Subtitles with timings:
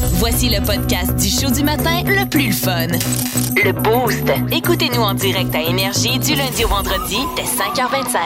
[0.00, 2.86] Voici le podcast du show du matin le plus fun.
[3.64, 4.24] Le Boost.
[4.52, 8.16] Écoutez-nous en direct à Énergie du lundi au vendredi dès 5h25.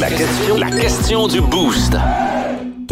[0.00, 1.94] La question, la question du boost.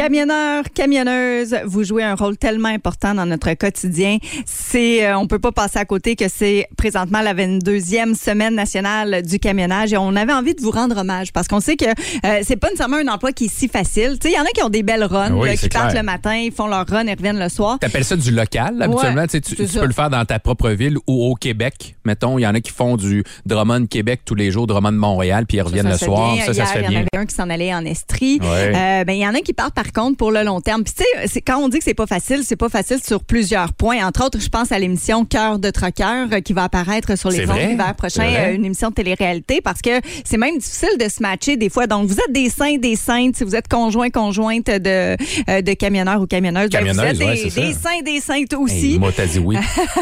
[0.01, 4.17] Camionneurs, camionneuses, vous jouez un rôle tellement important dans notre quotidien.
[4.47, 9.21] C'est, euh, on peut pas passer à côté que c'est présentement la 22e semaine nationale
[9.21, 12.41] du camionnage et on avait envie de vous rendre hommage parce qu'on sait que euh,
[12.45, 14.17] c'est pas nécessairement un emploi qui est si facile.
[14.19, 15.77] Tu sais, il y en a qui ont des belles runs, Oui, là, c'est qui
[15.77, 17.79] partent le matin, ils font leur run et reviennent le soir.
[17.79, 19.27] T'appelles ça du local, habituellement.
[19.31, 21.97] Ouais, tu peux le faire dans ta propre ville ou au Québec.
[22.07, 25.45] Mettons, il y en a qui font du Drummond Québec tous les jours, Drummond Montréal,
[25.47, 26.33] puis ils reviennent ça le soir.
[26.37, 26.47] bien.
[26.47, 27.01] Ça, ça se fait Il y en bien.
[27.13, 28.39] avait un qui s'en allait en Estrie.
[28.41, 28.73] Ouais.
[28.75, 30.83] Euh, ben, il y en a qui partent par contre pour le long terme.
[30.85, 33.73] Puis tu sais, quand on dit que c'est pas facile, c'est pas facile sur plusieurs
[33.73, 34.05] points.
[34.07, 37.49] Entre autres, je pense à l'émission Cœur de troqueur euh, qui va apparaître sur les
[37.49, 41.23] ondes l'hiver prochain, euh, une émission de télé-réalité, parce que c'est même difficile de se
[41.23, 41.87] matcher des fois.
[41.87, 45.17] Donc, vous êtes des saints, des saintes, si vous êtes conjoint, conjointe de,
[45.49, 47.61] euh, de camionneurs ou camionneuses, ben, vous êtes ouais, des, ça.
[47.61, 48.99] des saints, des saintes Hey, aussi.
[48.99, 49.57] moi, t'as dit oui.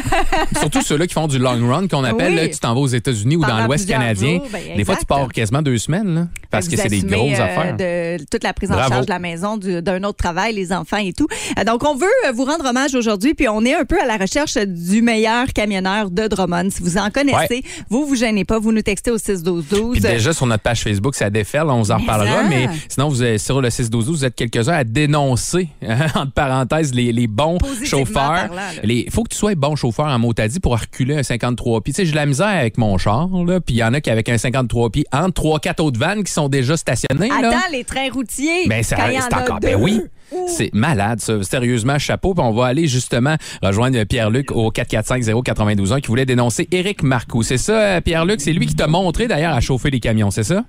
[0.59, 2.37] Surtout ceux-là qui font du long run, qu'on appelle, Oui.
[2.37, 4.37] là, tu t'en vas aux États-Unis ou dans l'Ouest canadien.
[4.39, 7.01] jours, ben, Des fois, tu pars quasiment deux semaines, là, parce Fait que c'est des
[7.03, 7.77] grosses euh, affaires.
[7.77, 8.93] De toute la prise en Bravo.
[8.95, 11.27] charge de la maison, du- d'un autre travail, les enfants et tout.
[11.59, 14.07] Euh, Donc, on veut euh, vous rendre hommage aujourd'hui, puis on est un peu à
[14.07, 16.71] la recherche du meilleur camionneur de Drummond.
[16.71, 19.93] Si vous en connaissez, vous vous gênez pas, vous nous textez au 61212.
[19.93, 22.43] Puis déjà, sur notre page Facebook, ça déferle, on vous en Mais reparlera.
[22.43, 22.49] ça.
[22.49, 25.69] Mais sinon, vous êtes sur le 612 vous êtes quelques-uns à dénoncer,
[26.15, 28.53] entre parenthèses, les, les bons chauffeurs.
[28.55, 28.71] là.
[28.85, 31.93] Il faut que tu sois bon chauffeur en motadi pour reculer un 53 pieds.
[31.93, 34.01] Tu sais, j'ai de la misère avec mon char, là, puis il y en a
[34.01, 37.29] qui avec un 53 pieds entre 3-4 autres vannes qui sont déjà stationnés.
[37.29, 37.49] là.
[37.49, 38.67] Attends, les trains routiers.
[38.69, 38.95] Ben, c'est
[39.35, 39.58] encore.
[39.61, 39.69] Deux.
[39.69, 40.01] Ben oui.
[40.47, 41.43] C'est malade, ça.
[41.43, 42.35] Sérieusement, chapeau.
[42.35, 47.43] Puis on va aller justement rejoindre Pierre-Luc au 445-0921 qui voulait dénoncer Éric Marcoux.
[47.43, 48.41] C'est ça, euh, Pierre-Luc?
[48.41, 50.65] C'est lui qui t'a montré d'ailleurs à chauffer les camions, c'est ça?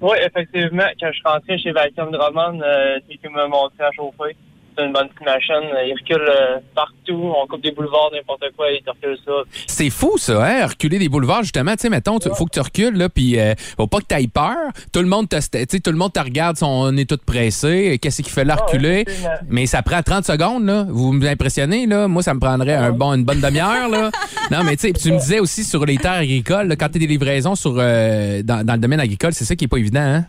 [0.00, 0.84] Oui, effectivement.
[1.00, 4.36] Quand je suis rentré chez Vacuum Drummond, euh, c'est qui m'a montré à chauffer.
[4.78, 5.68] C'est une bonne petite machine.
[5.86, 7.32] Il recule euh, partout.
[7.36, 9.32] On coupe des boulevards, n'importe quoi, il te recule ça.
[9.66, 10.66] C'est fou, ça, hein?
[10.66, 11.72] Reculer des boulevards, justement.
[11.72, 14.14] Tu sais, mettons, il faut que tu recules, là, puis euh, faut pas que tu
[14.14, 14.54] aies peur.
[14.92, 15.36] Tout le monde te,
[15.78, 17.98] tout le monde te regarde, on est tous pressés.
[18.00, 19.04] Qu'est-ce qu'il fait là, Ah, reculer?
[19.48, 20.86] Mais ça prend 30 secondes, là.
[20.88, 22.06] Vous m'impressionnez, là.
[22.06, 24.10] Moi, ça me prendrait un bon, une bonne demi-heure, là.
[24.52, 27.00] non, mais tu sais, tu me disais aussi sur les terres agricoles, là, quand tu
[27.00, 30.00] des livraisons sur, euh, dans, dans le domaine agricole, c'est ça qui est pas évident,
[30.00, 30.26] hein?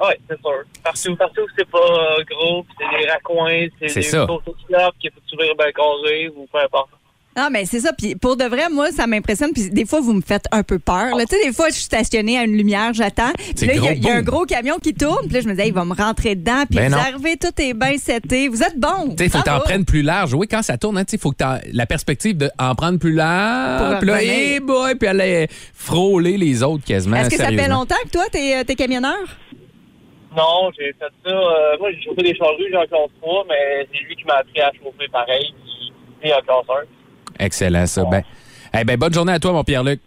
[0.00, 0.62] Oui, c'est sûr.
[0.82, 4.24] Partout, partout, c'est pas euh, gros, puis c'est des raccoins, c'est des ça.
[4.24, 6.90] autoclaves qu'il faut ouvrir bien carré ou peu importe.
[7.36, 7.92] Non, mais c'est ça.
[7.92, 9.52] Puis pour de vrai, moi, ça m'impressionne.
[9.52, 11.14] Puis des fois, vous me faites un peu peur.
[11.16, 11.24] là.
[11.26, 13.30] Tu sais, des fois, je suis stationnée à une lumière, j'attends.
[13.36, 15.26] Puis C'est là, il y a- y, un gros camion qui tourne.
[15.26, 16.64] Puis là, je me disais, il va me rentrer dedans.
[16.68, 17.00] Puis Ben vous non.
[17.00, 18.48] arrivez, tout est bien seté.
[18.48, 19.10] Vous êtes bon.
[19.10, 20.34] Tu sais, il faut que tu en prennes plus large.
[20.34, 22.98] Oui, quand ça tourne, hein, tu sais, il faut que tu la perspective d'en prendre
[22.98, 23.90] plus large.
[23.90, 27.16] Pour Puis là, hey boy, puis aller frôler les autres quasiment.
[27.16, 29.14] Est-ce que ça fait longtemps que toi, t'es euh, t'es camionneur?
[30.36, 31.30] Non, j'ai fait ça.
[31.30, 34.34] euh, moi, j'ai chauffé des charrues, j'ai en classe 3, mais c'est lui qui m'a
[34.34, 35.52] appris à chauffer pareil,
[36.20, 36.76] puis en classe
[37.38, 37.44] 1.
[37.44, 38.04] Excellent, ça.
[38.04, 38.22] Ben,
[38.78, 40.00] eh ben, bonne journée à toi, mon Pierre-Luc.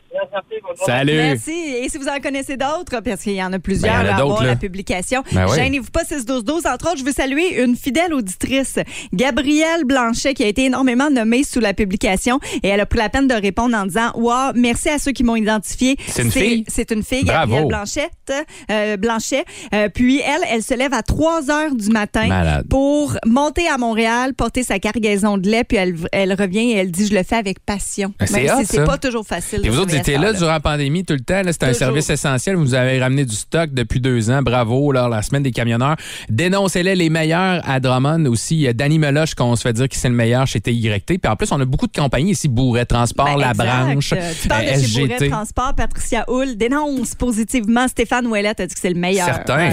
[0.85, 1.13] Salut.
[1.15, 1.51] Merci.
[1.51, 4.09] Et si vous en connaissez d'autres, parce qu'il y en a plusieurs Ben, il y
[4.09, 4.49] en a à avoir là.
[4.49, 5.55] la publication, Ben oui.
[5.55, 6.65] gênez-vous pas 61212.
[6.65, 8.79] Entre autres, je veux saluer une fidèle auditrice,
[9.13, 13.09] Gabrielle Blanchet, qui a été énormément nommée sous la publication et elle a pris la
[13.09, 15.95] peine de répondre en disant Wow, merci à ceux qui m'ont identifié.
[16.07, 16.63] C'est une fille?
[16.67, 17.41] C'est une fille, Bravo.
[17.53, 18.33] Gabrielle Blanchette,
[18.71, 19.45] euh, Blanchet.
[19.73, 22.65] Euh, puis elle, elle se lève à 3 heures du matin Malade.
[22.69, 26.91] pour monter à Montréal, porter sa cargaison de lait, puis elle, elle revient et elle
[26.91, 28.13] dit Je le fais avec passion.
[28.19, 29.61] Ben, c'est si c'est pas toujours facile.
[29.61, 31.41] De vous autres, étiez là durant la pandémie tout le temps.
[31.51, 32.55] C'était un service essentiel.
[32.55, 34.41] Vous nous avez ramené du stock depuis deux ans.
[34.41, 35.95] Bravo, là, la semaine des camionneurs.
[36.29, 38.55] Dénoncez-les les meilleurs à Drummond aussi.
[38.55, 41.05] Il y a Danny Meloche qu'on se fait dire que c'est le meilleur chez TYT.
[41.05, 42.47] Puis en plus, on a beaucoup de compagnies ici.
[42.47, 43.53] Bourret Transport, Ben, La.
[43.53, 45.29] Branche, Tu parles euh, de chez Bourret SGT.
[45.29, 49.25] Transport, Patricia Hull dénonce positivement Stéphane Ouellette a dit que c'est le meilleur.
[49.25, 49.69] Certain.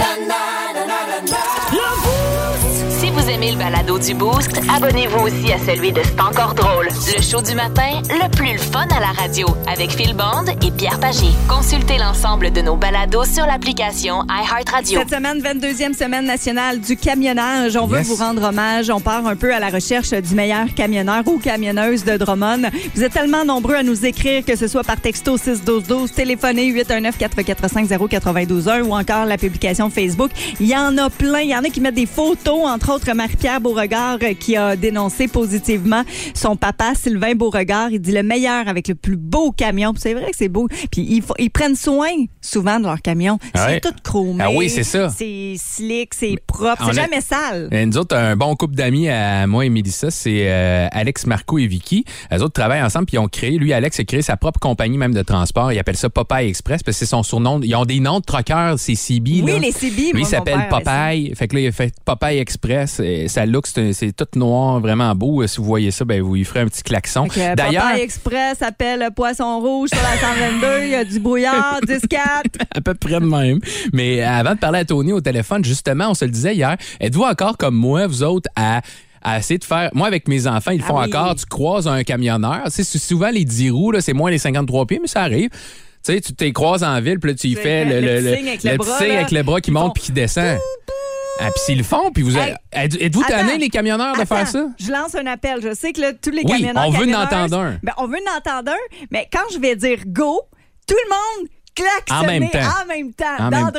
[3.10, 6.86] Si vous aimez le balado du Boost, abonnez-vous aussi à celui de C'est encore drôle.
[7.16, 10.70] Le show du matin, le plus le fun à la radio, avec Phil Bond et
[10.70, 11.26] Pierre Pagé.
[11.48, 15.00] Consultez l'ensemble de nos balados sur l'application iHeartRadio.
[15.00, 17.76] Cette semaine, 22e semaine nationale du camionnage.
[17.76, 18.06] On veut Yes.
[18.06, 18.90] vous rendre hommage.
[18.90, 22.70] On part un peu à la recherche du meilleur camionneur ou camionneuse de Drummond.
[22.94, 27.18] Vous êtes tellement nombreux à nous écrire, que ce soit par texto 61212, téléphoner 819
[27.18, 30.30] 445 0921 ou encore la publication Facebook.
[30.60, 31.40] Il y en a plein.
[31.40, 34.56] Il y en a qui mettent des photos, entre entre autres Marie-Pierre Beauregard euh, qui
[34.56, 36.02] a dénoncé positivement
[36.34, 37.90] son papa Sylvain Beauregard.
[37.90, 39.94] Il dit le meilleur avec le plus beau camion.
[39.96, 40.68] C'est vrai que c'est beau.
[40.90, 42.10] Puis ils, prennent soin
[42.40, 43.38] souvent de leur camion.
[43.54, 43.80] Ah C'est ouais.
[43.80, 44.44] tout chromé.
[44.44, 45.08] Ah oui, c'est ça.
[45.08, 46.86] C'est slick, c'est propre.
[46.86, 47.68] C'est jamais sale.
[47.72, 51.58] Et nous autres, un bon couple d'amis à moi et Mélissa, c'est euh, Alex, Marco
[51.58, 52.04] et Vicky.
[52.32, 54.98] Eux autres travaillent ensemble puis ils ont créé, lui, Alex, a créé sa propre compagnie
[54.98, 55.72] même de transport.
[55.72, 57.60] Il appelle ça Popeye Express parce que c'est son surnom.
[57.62, 59.42] Ils ont des noms de truckers, c'est CB.
[59.42, 59.58] Oui, là.
[59.58, 60.02] les CB.
[60.02, 60.68] Lui, moi, il s'appelle.
[60.68, 61.32] Popeye.
[61.34, 62.89] Fait que là, il a fait Popeye Express.
[63.28, 65.46] Ça look, c'est tout noir, vraiment beau.
[65.46, 67.28] Si vous voyez ça, ben vous lui ferez un petit klaxon.
[67.28, 70.16] Fait que D'ailleurs, Express appelle Poisson Rouge sur la
[70.60, 70.84] 122.
[70.84, 72.16] Il y a du brouillard, 10-4.
[72.74, 73.60] à peu près de même.
[73.92, 77.22] Mais avant de parler à Tony au téléphone, justement, on se le disait hier, êtes-vous
[77.24, 78.80] encore comme moi, vous autres, à
[79.22, 79.90] à essayer de faire.
[79.92, 81.04] Moi, avec mes enfants, ils le Ah font oui.
[81.06, 81.34] encore.
[81.34, 82.62] Tu croises un camionneur.
[82.68, 85.50] C'est souvent les 10 roues, là, c'est moins les 53 pieds, mais ça arrive.
[85.50, 88.20] Tu sais, tu t'es croises en ville, puis là, tu y fais le- le, le
[88.20, 89.14] le, petit signe avec le petit bras, signe là.
[89.18, 90.56] avec le bras qui monte puis qui descend.
[91.40, 92.54] Ah, puis s'ils le font, puis vous Hey.
[92.72, 93.30] êtes- êtes-vous Attends.
[93.38, 94.66] tannés, les camionneurs, de faire Attends, ça?
[94.78, 95.60] Je lance un appel.
[95.62, 96.84] Je sais que là, tous les Oui, camionneurs.
[96.86, 97.78] on veut en camionneuses, entendre un.
[97.82, 100.40] Ben, on veut en entendre un, mais quand je vais dire go,
[100.86, 102.58] tout le monde klaxonner En même temps.
[102.82, 103.70] en même temps En dans même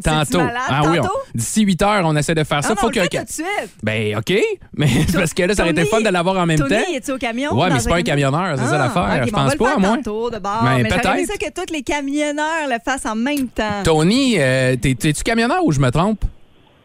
[0.00, 0.20] temps.
[0.20, 0.38] C'est-tu Tantôt.
[0.44, 0.62] malade?
[0.68, 1.18] Ah oui, on- Tantôt?
[1.34, 2.68] d'ici 8 heures, on essaie de faire ça.
[2.70, 3.46] Ah non, Faut on le que- fait tout de suite.
[3.82, 4.32] Ben, OK.
[4.74, 6.92] Mais parce que là, ça aurait été fun de l'avoir en même Tony, temps.
[6.94, 7.52] es-tu au camion?
[7.54, 9.20] Ouais, mais dans c'est pas un camionneur, c'est ça Ah, l'affaire.
[9.22, 9.96] ok, Je bon, on pense va pas, faire moi.
[9.96, 10.60] tantôt, de bord.
[10.62, 11.54] Ben, mais j'aurais aimé ça peut-être.
[11.54, 13.82] que tous les camionneurs le fassent en même temps.
[13.84, 16.24] Tony, euh, t'es- t'es-tu camionneur ou je me trompe?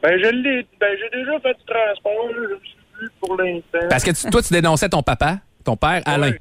[0.04, 0.66] Ben, je l'ai.
[0.80, 2.30] Ben, j'ai déjà fait du transport.
[2.34, 3.88] Je me suis plus pour l'instant.
[3.90, 6.32] Parce que tu- toi, tu dénonçais ton papa, ton père, Alain.
[6.32, 6.40] Ouais.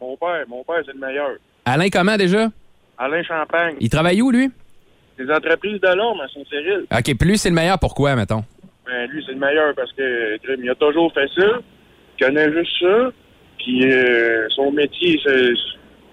[0.00, 1.30] Mon père, mon père, c'est le meilleur.
[1.64, 2.48] Alain, comment déjà?
[2.98, 3.76] Alain Champagne.
[3.80, 4.50] Il travaille où, lui?
[5.18, 6.86] Les entreprises de l'homme à Saint-Cyril.
[6.90, 7.78] OK, puis lui, c'est le meilleur.
[7.78, 8.44] Pourquoi, mettons?
[8.86, 11.46] Ben, lui, c'est le meilleur parce que, il a toujours fait ça.
[12.18, 13.10] Il connaît juste ça.
[13.58, 15.50] Puis, euh, son métier, c'est.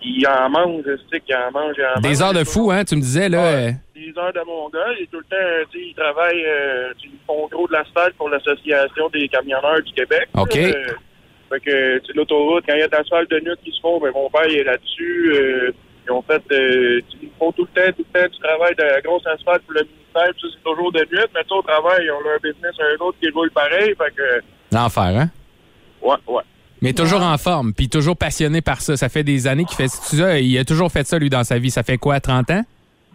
[0.01, 2.01] Il en mange, je sais qu'il en mange, il en mange.
[2.01, 2.83] Des heures de fou, hein?
[2.85, 3.43] Tu me disais, là.
[3.45, 3.75] euh, Ouais.
[3.95, 4.93] Des heures de mon gars.
[4.97, 8.15] Il est tout le temps, tu sais, il travaille, euh, ils font gros de l'asphalte
[8.15, 10.29] pour l'Association des camionneurs du Québec.
[10.37, 10.55] OK.
[10.55, 10.71] Euh,
[11.51, 13.99] fait que, tu l'autoroute, quand il y a de l'asphalte de nuit qui se font,
[13.99, 15.33] ben, mon père, il est là-dessus.
[15.35, 15.71] Euh,
[16.07, 18.83] ils ont fait, euh, ils font tout le temps, tout le temps du travail de
[18.83, 20.31] la grosse asphalte pour le ministère.
[20.31, 21.25] Puis ça, c'est toujours de nuit.
[21.35, 23.93] Mais ça, au travail, ils ont leur business, un autre qui roule pareil.
[23.97, 24.41] Fait que,
[24.71, 25.29] L'enfer, hein?
[26.01, 26.43] ouais, ouais.
[26.81, 28.95] Mais toujours en forme, puis toujours passionné par ça.
[28.97, 30.39] Ça fait des années qu'il fait ça.
[30.39, 31.71] Il a toujours fait ça, lui, dans sa vie.
[31.71, 32.63] Ça fait quoi, 30 ans?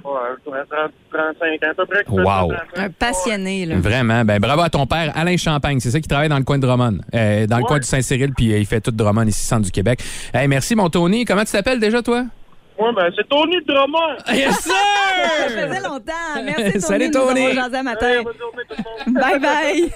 [0.04, 0.10] Ouais,
[0.44, 2.04] 30, 35 ans à peu près.
[2.08, 2.52] Wow.
[2.52, 3.76] 35, Un passionné, là.
[3.78, 4.24] Vraiment.
[4.24, 5.80] Ben, bravo à ton père, Alain Champagne.
[5.80, 8.32] C'est ça qui travaille dans le coin de Drummond, euh, dans le coin du Saint-Cyril,
[8.36, 10.00] puis euh, il fait tout Drummond ici, centre du Québec.
[10.34, 11.24] Hey, merci, mon Tony.
[11.24, 12.24] Comment tu t'appelles déjà, toi?
[12.78, 14.16] Ouais, ben, c'est Tony Drummond.
[14.32, 15.48] Yes, Ça sir!
[15.48, 16.12] faisait longtemps.
[16.44, 16.80] Merci, Tony.
[16.80, 18.22] Salut, nous matin.
[18.22, 18.74] Bonne journée, tout
[19.06, 19.20] le monde.
[19.22, 19.92] Bye bye.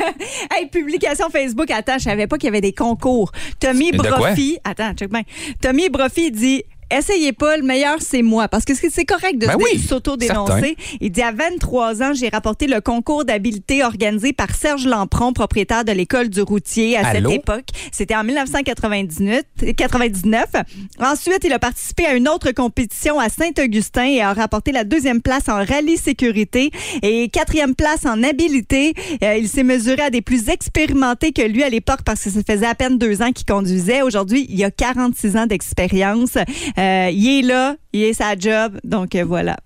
[0.56, 1.70] hey, publication Facebook.
[1.70, 3.32] Attends, je savais pas qu'il y avait des concours.
[3.58, 3.90] Tommy?
[3.92, 4.58] Brophy.
[4.62, 5.22] Attends, check bien.
[5.60, 6.64] Tommy Brophy dit.
[6.90, 8.48] Essayez pas, le meilleur, c'est moi.
[8.48, 10.76] Parce que c'est correct de Ben oui, s'auto-dénoncer.
[11.00, 15.84] Il dit à 23 ans, j'ai rapporté le concours d'habileté organisé par Serge Lampron, propriétaire
[15.84, 17.30] de l'école du routier à Allô?
[17.30, 17.66] cette époque.
[17.92, 19.42] C'était en 1999.
[19.76, 20.46] 99.
[21.00, 25.20] Ensuite, il a participé à une autre compétition à Saint-Augustin et a rapporté la deuxième
[25.20, 26.70] place en rallye sécurité
[27.02, 28.94] et quatrième place en habileté.
[29.22, 32.40] Euh, il s'est mesuré à des plus expérimentés que lui à l'époque parce que ça
[32.46, 34.02] faisait à peine deux ans qu'il conduisait.
[34.02, 36.36] Aujourd'hui, il a 46 ans d'expérience.
[36.78, 38.78] Euh, il est là, il est sa job.
[38.84, 39.56] Donc euh, voilà.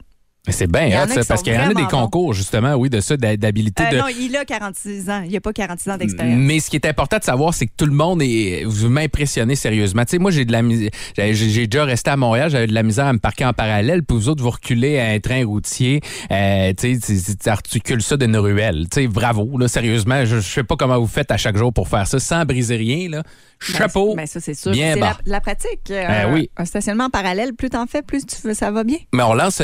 [0.49, 1.87] C'est bien hot, ça, parce qu'il y en a des bons.
[1.87, 3.85] concours, justement, oui, de ça, d'habilité.
[3.85, 3.97] Euh, de...
[3.99, 5.23] Non, il a 46 ans.
[5.25, 6.37] Il a pas 46 ans d'expérience.
[6.37, 8.65] Mais ce qui est important de savoir, c'est que tout le monde est.
[8.65, 10.05] Vous m'impressionnez sérieusement.
[10.05, 10.91] Tu sais, moi, j'ai de la misère.
[11.17, 14.03] J'ai déjà resté à Montréal, j'avais de la misère à me parquer en parallèle.
[14.03, 16.01] Puis vous autres, vous reculez à un train routier.
[16.33, 18.87] Euh, tu sais, tu- articules ça d'une ruelle.
[18.91, 20.25] Tu sais, bravo, là, sérieusement.
[20.25, 22.75] Je, je sais pas comment vous faites à chaque jour pour faire ça sans briser
[22.77, 23.23] rien, là.
[23.61, 24.09] Chapeau.
[24.17, 24.73] Ben, ben, ça, c'est sûr.
[24.73, 25.89] Bien la, la pratique.
[25.91, 26.51] Euh, Ben oui.
[26.57, 28.97] Un stationnement en parallèle, plus t'en fais, plus tu veux, ça va bien.
[29.15, 29.61] Mais on lance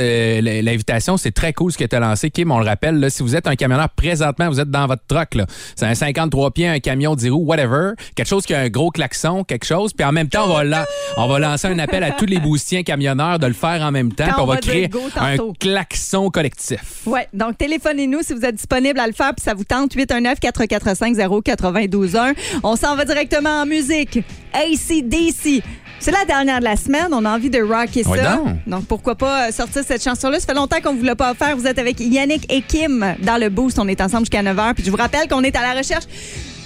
[0.70, 2.50] l'invitation, c'est très cool ce que tu as lancé, Kim.
[2.50, 5.36] On le rappelle, là, si vous êtes un camionneur présentement, vous êtes dans votre truck.
[5.76, 7.92] C'est un 53 pieds, un camion 10 roues, whatever.
[8.14, 9.92] Quelque chose qui a un gros klaxon, quelque chose.
[9.92, 10.84] Puis en même temps, on va, lan-
[11.16, 14.12] on va lancer un appel à tous les boustiens camionneurs de le faire en même
[14.12, 14.24] temps.
[14.24, 17.02] Puis on on va créer un klaxon collectif.
[17.06, 20.40] Ouais, donc téléphonez-nous si vous êtes disponible à le faire puis ça vous tente 819
[20.40, 22.32] 445 0921.
[22.62, 24.18] On s'en va directement en musique.
[24.52, 25.62] ACDC.
[26.00, 28.40] C'est la dernière de la semaine, on a envie de rocker ça.
[28.66, 28.84] donc.
[28.86, 30.38] pourquoi pas euh, sortir cette chanson-là?
[30.38, 31.56] Ça fait longtemps qu'on ne vous l'a pas offert.
[31.56, 33.78] Vous êtes avec Yannick et Kim dans le boost.
[33.78, 34.74] On est ensemble jusqu'à 9h.
[34.74, 36.04] Puis je vous rappelle qu'on est à la recherche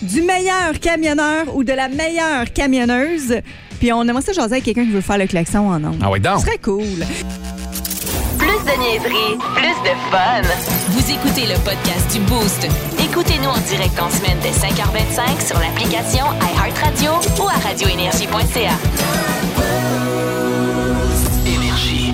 [0.03, 3.37] du meilleur camionneur ou de la meilleure camionneuse.
[3.79, 6.01] Puis on aimerait ça jaser avec quelqu'un qui veut faire le klaxon en ondes.
[6.03, 6.41] Ah oui, donc.
[6.41, 6.83] Ce serait cool.
[8.39, 10.43] Plus de niaiserie, plus de fun.
[10.91, 12.69] Vous écoutez le podcast du Boost.
[13.43, 17.11] Écoutez-nous en direct en semaine dès 5h25 sur l'application iHeartRadio
[17.43, 18.71] ou à radioénergie.ca.
[21.47, 22.13] Énergie.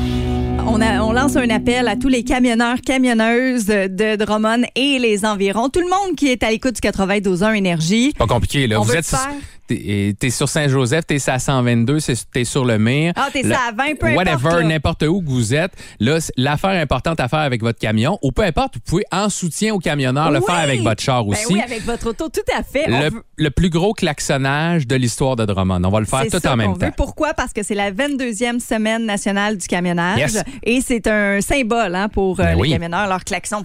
[0.67, 5.27] on, a- on lance un appel à tous les camionneurs, camionneuses de Drummond et les
[5.27, 5.69] environs.
[5.69, 8.15] Tout le monde qui est à l'écoute du 92.1 Énergie.
[8.19, 8.81] Pas compliqué, là.
[8.81, 9.29] On Vous veut êtes faire.
[9.69, 13.13] T'es t'es sur Saint-Joseph, t'es à 122, c'est- t'es sur le mire.
[13.17, 15.73] Ah, t'es à 20, peu importe, Whatever, n'importe où que vous êtes.
[16.01, 19.75] Là, l'affaire importante à faire avec votre camion, ou peu importe, vous pouvez, en soutien
[19.75, 20.45] aux camionneurs, le Oui!
[20.47, 21.53] faire avec votre char Ben aussi.
[21.53, 22.87] oui, avec votre auto, tout à fait.
[22.89, 25.83] Le, veut- le plus gros klaxonnage de l'histoire de Drummond.
[25.85, 26.79] On va le faire tout ça en même qu'on veut.
[26.89, 26.95] temps.
[26.97, 27.35] Pourquoi?
[27.35, 30.19] Parce que c'est la 22e semaine nationale du camionnage.
[30.19, 30.43] Yes.
[30.63, 32.71] Et c'est un symbole hein, pour euh, Ben les oui.
[32.71, 33.65] camionneurs, leur klaxon.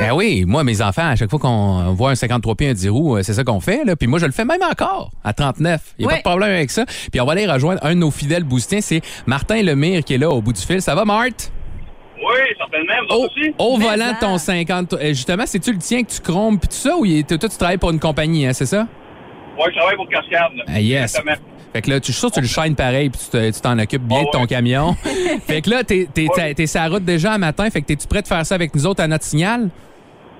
[0.00, 2.88] Ben oui, moi, mes enfants, à chaque fois qu'on voit un 53 pieds, un 10
[2.88, 3.84] roues, euh, c'est ça qu'on fait.
[3.84, 3.96] Là.
[3.96, 5.80] Puis moi, je le fais même encore, à 39.
[5.98, 6.14] Il n'y a Ouais.
[6.14, 6.84] pas de problème avec ça.
[7.10, 10.18] Puis on va aller rejoindre un de nos fidèles boostiens, c'est Martin Lemire qui est
[10.18, 10.80] là au bout du fil.
[10.82, 11.52] Ça va, Marthe?
[12.16, 12.92] Oui, certainement.
[13.08, 14.12] Vous Au, au Mais volant ça.
[14.14, 17.06] de ton 50, euh, justement, c'est-tu le tien que tu crombes puis tout ça ou
[17.06, 18.86] toi, tu travailles pour une compagnie, hein, c'est ça?
[19.58, 20.52] Oui, je travaille pour Cascade.
[20.56, 20.64] là.
[20.68, 21.02] Ah, yes.
[21.16, 21.34] Exactement.
[21.72, 23.50] Fait que là, tu, je suis sûr que tu le shines pareil puis tu te-
[23.52, 24.94] tu t'en occupes bien Ah de ton camion.
[25.46, 26.52] fait que là, t'es, Ouais.
[26.54, 27.70] t'es sur la route déjà un matin.
[27.70, 29.68] Fait que t'es-tu prêt de faire ça avec nous autres à notre signal?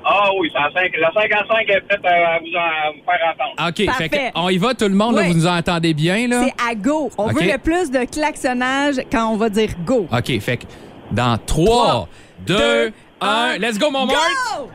[0.04, 3.04] Ah oui, c'est à cinq- la 55 est prête à, à vous, en- à vous
[3.04, 3.68] faire entendre.
[3.68, 3.86] OK.
[3.86, 4.08] Parfait.
[4.08, 5.16] Fait que on y va, tout le monde.
[5.16, 6.42] là, vous nous entendez bien, là?
[6.44, 7.10] C'est à go.
[7.18, 7.34] On OK.
[7.40, 10.06] veut le plus de klaxonnage quand on va dire go.
[10.12, 10.64] OK, fait que
[11.12, 12.08] dans 3,
[12.46, 14.16] 2, deux, 1, un, let's go, mon Marc!
[14.56, 14.68] Go!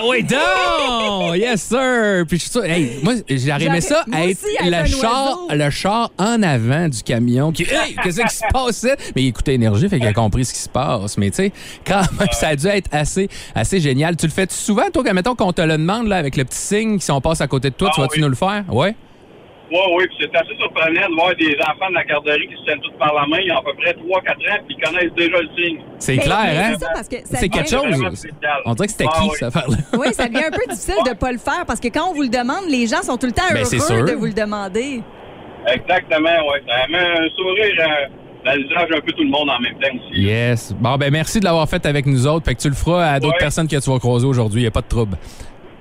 [0.00, 1.36] Ah oui, donc!
[1.36, 2.24] Yes, sir!
[2.26, 4.86] Puis je suis sûr, hey, moi, j'aurais aimé ça moi être aussi, être un le
[4.88, 5.64] char, oiseau.
[5.64, 8.96] le char en avant du camion qui, hey, qu'est-ce qui se passait?
[9.16, 11.18] Mais il écoutait énergie, fait qu'il a compris ce qui se passe.
[11.18, 11.52] Mais tu sais,
[11.86, 14.16] quand même, ça a dû être assez, assez génial.
[14.16, 16.58] Tu le fais souvent, toi, quand mettons qu'on te le demande, là, avec le petit
[16.58, 18.22] signe, si on passe à côté de toi, tu Ah vas-tu oui.
[18.22, 18.64] nous le faire?
[18.68, 18.94] Ouais?
[19.70, 22.64] Oui, oui, puis c'est assez surprenant de voir des enfants de la garderie qui se
[22.64, 23.38] tiennent tous par la main.
[23.44, 25.78] Ils ont à peu près 3-4 ans, puis ils connaissent déjà le signe.
[25.98, 26.70] C'est Mais- clair, mais hein?
[26.72, 28.16] C'est ça, parce que ça C'est quelque chose.
[28.18, 28.60] spécial.
[28.64, 29.34] On dirait que c'était Ah qui, oui.
[29.38, 29.76] cette affaire-là?
[29.98, 32.14] Oui, ça devient un peu difficile de ne pas le faire parce que quand on
[32.14, 35.02] vous le demande, les gens sont tout le temps Ben, heureux de vous le demander.
[35.66, 36.60] Exactement, oui.
[36.66, 38.08] Ça met un sourire euh,
[38.44, 40.20] dans le visage un peu tout le monde en même temps aussi.
[40.22, 40.72] Yes.
[40.78, 42.46] Bon, ben merci de l'avoir fait avec nous autres.
[42.46, 43.38] Fait que tu le feras à d'autres Ouais.
[43.40, 44.60] personnes que tu vas croiser aujourd'hui.
[44.60, 45.16] Il n'y a pas de trouble.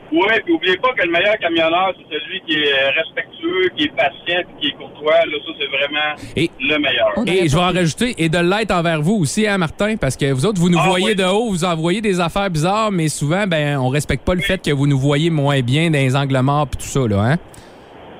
[0.09, 3.95] Oui, puis oubliez pas que le meilleur camionneur, c'est celui qui est respectueux, qui est
[3.95, 5.25] patient, puis qui est courtois.
[5.25, 7.11] Là, ça, c'est vraiment Et- le meilleur.
[7.27, 10.31] Et je vais en rajouter, et de l'être envers vous aussi, hein, Martin, parce que
[10.31, 11.15] vous autres, vous nous Ah, voyez oui.
[11.15, 14.63] de haut, vous envoyez des affaires bizarres, mais souvent, ben, on respecte pas le fait
[14.63, 17.35] que vous nous voyez moins bien dans les angles morts et tout ça, là, hein?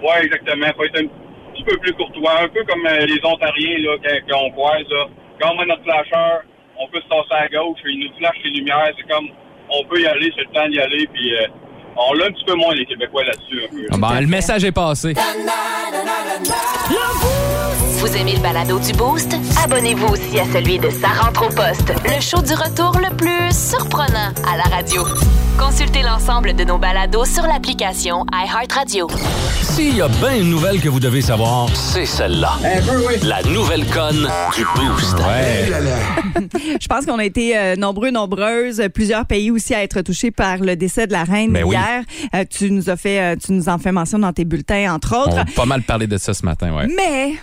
[0.03, 0.67] Oui, exactement.
[0.75, 1.07] faut être un
[1.53, 4.85] petit peu plus courtois, un peu comme euh, les Ontariens là, quand, quand on croise.
[4.91, 5.05] Là.
[5.41, 6.41] Quand on met notre flasheur,
[6.79, 8.91] on peut se tasser à gauche, il nous flash les lumières.
[8.97, 9.27] C'est comme,
[9.69, 11.47] on peut y aller, c'est le temps d'y aller, puis euh,
[11.97, 13.87] on l'a un petit peu moins, les Québécois, là-dessus.
[13.91, 15.13] Ah, ben, le message est passé.
[17.99, 19.35] Vous aimez le balado du Boost?
[19.63, 23.51] Abonnez-vous aussi à celui de Sa rentre au poste, le show du retour le plus
[23.51, 25.03] surprenant à la radio.
[25.57, 29.07] Consultez l'ensemble de nos balados sur l'application iHeartRadio.
[29.63, 32.53] S'il y a bien une nouvelle que vous devez savoir, c'est celle-là.
[33.23, 35.17] La nouvelle conne du Boost.
[35.17, 35.67] Ouais.
[36.79, 40.57] Je pense qu'on a été euh, nombreux, nombreuses, plusieurs pays aussi à être touchés par
[40.57, 41.75] le décès de la reine Ben oui.
[41.87, 42.03] Hier.
[42.35, 45.15] Euh, tu nous as fait, euh, tu nous en fais mention dans tes bulletins, entre
[45.15, 45.37] On autres.
[45.39, 46.87] a pas mal parlé de ça ce matin, ouais.
[46.95, 47.33] Mais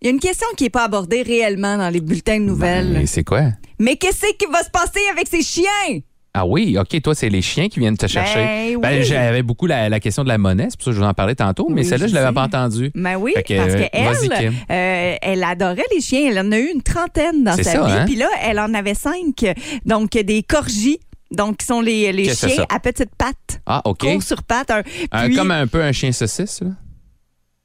[0.00, 2.90] il y a une question qui n'est pas abordée réellement dans les bulletins de nouvelles.
[2.92, 3.42] Mais c'est quoi?
[3.78, 6.00] Mais qu'est-ce qui va se passer avec ces chiens?
[6.36, 8.76] Ah oui, OK, toi, c'est les chiens qui viennent te chercher.
[8.82, 9.04] Ben oui.
[9.04, 11.14] J'avais beaucoup la, la question de la monnaie, c'est pour ça que je vous en
[11.14, 12.90] parlais tantôt, mais Oui, celle-là, je je l'avais pas entendue.
[12.96, 16.28] Ben oui, que, parce qu'elle, euh, elle adorait les chiens.
[16.28, 17.92] Elle en a eu une trentaine dans sa ça, vie.
[17.92, 18.04] hein?
[18.04, 19.44] Puis là, elle en avait cinq.
[19.86, 20.98] Donc, des corgis.
[21.36, 22.66] Donc, qui sont les, les Qu'est-ce chiens ça?
[22.68, 23.60] à petites pattes.
[23.66, 23.98] Ah, OK.
[24.00, 24.70] Courts sur pattes.
[24.70, 26.68] Un- Un- puis- comme un peu un chien saucisse, là?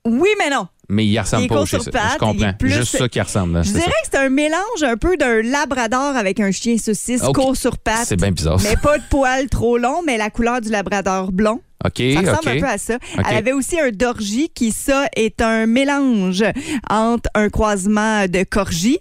[0.05, 0.67] Oui, mais non.
[0.91, 2.01] Mais il ressemble Il est pas au court chien sur saucisse.
[2.01, 2.47] pattes, Je comprends.
[2.49, 3.53] est plus- Juste ça qui ressemble.
[3.53, 3.91] là, Je c'est dirais ça.
[3.91, 7.35] que c'est un mélange un peu d'un labrador avec un chien saucisse Ok.
[7.35, 8.05] court sur pattes.
[8.07, 8.59] C'est bien bizarre.
[8.59, 8.69] ça.
[8.69, 11.61] Mais pas de poils trop longs, mais la couleur du labrador blond.
[11.85, 12.47] OK, Ça ressemble OK.
[12.47, 12.97] un peu à ça.
[13.29, 16.43] Elle avait aussi un dorgi qui, ça, est un mélange
[16.89, 18.97] entre un croisement de corgi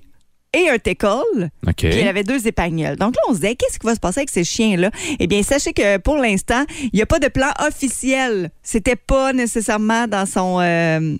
[0.66, 1.50] et un teckol.
[1.66, 1.74] OK.
[1.76, 2.96] Puis elle avait deux épagnols.
[2.96, 4.90] Donc là, on se disait, qu'est-ce qui va se passer avec ces chiens-là?
[5.18, 8.50] Eh bien, sachez que pour l'instant, il n'y a pas de plan officiel.
[8.62, 10.58] C'était pas nécessairement dans son...
[10.60, 11.16] euh,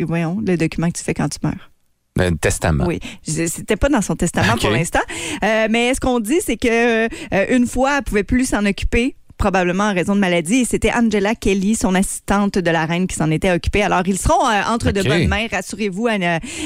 [0.00, 1.70] voyons, le document que tu fais quand tu meurs.
[2.18, 2.86] Un testament.
[2.86, 5.02] Oui, c'était pas dans son testament pour l'instant.
[5.44, 7.08] Euh, mais ce qu'on dit, c'est que euh,
[7.50, 10.60] une fois, elle pouvait plus s'en occuper probablement en raison de maladie.
[10.60, 13.82] Et c'était Angela Kelly, son assistante de la reine, qui s'en était occupée.
[13.82, 15.08] Alors, ils seront euh, entre de OK.
[15.08, 16.14] bonnes mains, rassurez-vous, à,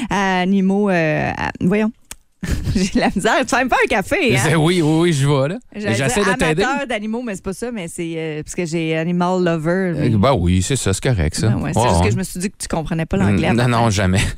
[0.08, 0.88] à animaux...
[0.88, 1.90] euh, à- voyons.
[2.74, 3.38] J'ai la misère.
[3.40, 4.56] Tu fais même pas un café, hein?
[4.56, 5.58] Oui, oui, oui, je vois, là.
[5.74, 6.62] J'essaie de t'aider.
[6.62, 9.92] amateur d'animaux, mais c'est pas ça, mais c'est euh, parce que j'ai Animal Lover.
[9.96, 11.48] mais- Euh, Ben oui, c'est ça, c'est correct, ça.
[11.48, 12.06] Ben ouais, c'est Ouais, juste ouais.
[12.06, 13.52] que je me suis dit que tu comprenais pas l'anglais.
[13.52, 14.20] Non, non, jamais.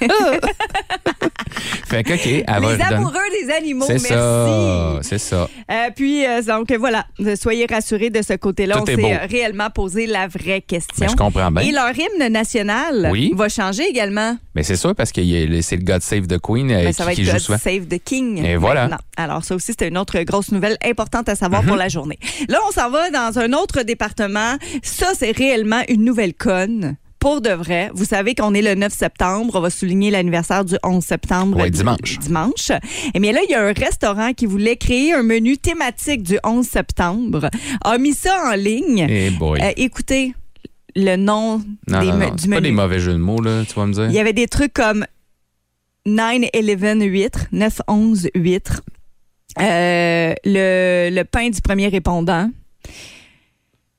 [1.86, 3.12] Fait que, OK, elle va Les amoureux
[3.42, 4.08] des animaux, C'est merci.
[4.08, 5.48] ça, c'est ça.
[5.70, 7.06] Euh, puis, euh, donc voilà,
[7.40, 8.80] soyez rassurés de ce côté-là.
[8.80, 11.06] On est s'est euh, réellement posé la vraie question.
[11.06, 11.62] Ben, je comprends bien.
[11.62, 13.32] Et leur hymne national Oui.
[13.36, 14.36] va changer également.
[14.54, 15.20] Mais c'est sûr parce que
[15.62, 17.58] c'est le God Save the Queen euh, Ben, ça va qui, être qui joue God.
[17.60, 18.44] Save the King.
[18.44, 18.82] Et voilà.
[18.82, 18.98] maintenant.
[19.16, 22.18] Alors, ça aussi, c'était une autre grosse nouvelle importante à savoir pour la journée.
[22.48, 24.56] Là, on s'en va dans un autre département.
[24.82, 26.96] Ça, c'est réellement une nouvelle conne.
[27.18, 29.54] Pour de vrai, vous savez qu'on est le 9 septembre.
[29.56, 31.56] On va souligner l'anniversaire du 11 septembre.
[31.58, 32.18] Ouais, d- dimanche.
[32.20, 32.70] Dimanche.
[33.12, 36.38] Et bien là, il y a un restaurant qui voulait créer un menu thématique du
[36.44, 37.50] 11 septembre.
[37.84, 39.06] A mis ça en ligne.
[39.10, 39.60] Eh boy.
[39.60, 40.34] Euh, écoutez,
[40.94, 41.58] le nom
[41.88, 42.68] non, des non, non, du c'est pas menu.
[42.68, 44.06] des mauvais jeux de mots, là, tu vas me dire.
[44.06, 45.04] Il y avait des trucs comme
[46.06, 48.82] 9-11 huîtres, 9-11 huîtres,
[49.60, 52.50] euh, le, le pain du premier répondant,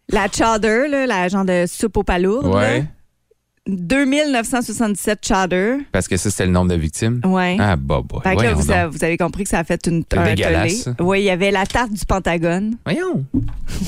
[0.09, 2.85] la chowder, là, la genre de soupe aux palourdes, Ouais,
[3.77, 5.77] 2977 chowder.
[5.91, 7.21] parce que ça, c'était le nombre de victimes?
[7.23, 7.57] Ouais.
[7.59, 8.19] Ah, bah, bah.
[8.23, 10.23] Fait que là, Voyons vous, avez, vous avez compris que ça a fait une, un
[10.25, 10.89] dégueulasse.
[10.99, 12.75] Oui, il y avait la tarte du Pentagone.
[12.85, 13.25] Voyons.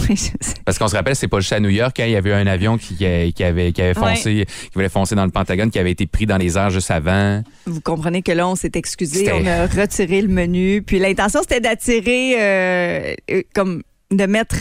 [0.08, 0.54] Oui, je sais.
[0.64, 2.48] Parce qu'on se rappelle, c'est pas juste à New York, hein, il y avait un
[2.48, 3.06] avion qui, qui
[3.44, 4.16] avait, qui avait Ouais.
[4.16, 6.92] foncé, qui voulait foncer dans le Pentagone, qui avait été pris dans les airs juste
[6.92, 7.44] avant.
[7.66, 10.82] Vous comprenez que là, on s'est excusé, on a retiré le menu.
[10.82, 14.56] Puis l'intention, c'était d'attirer, euh, euh, comme de mettre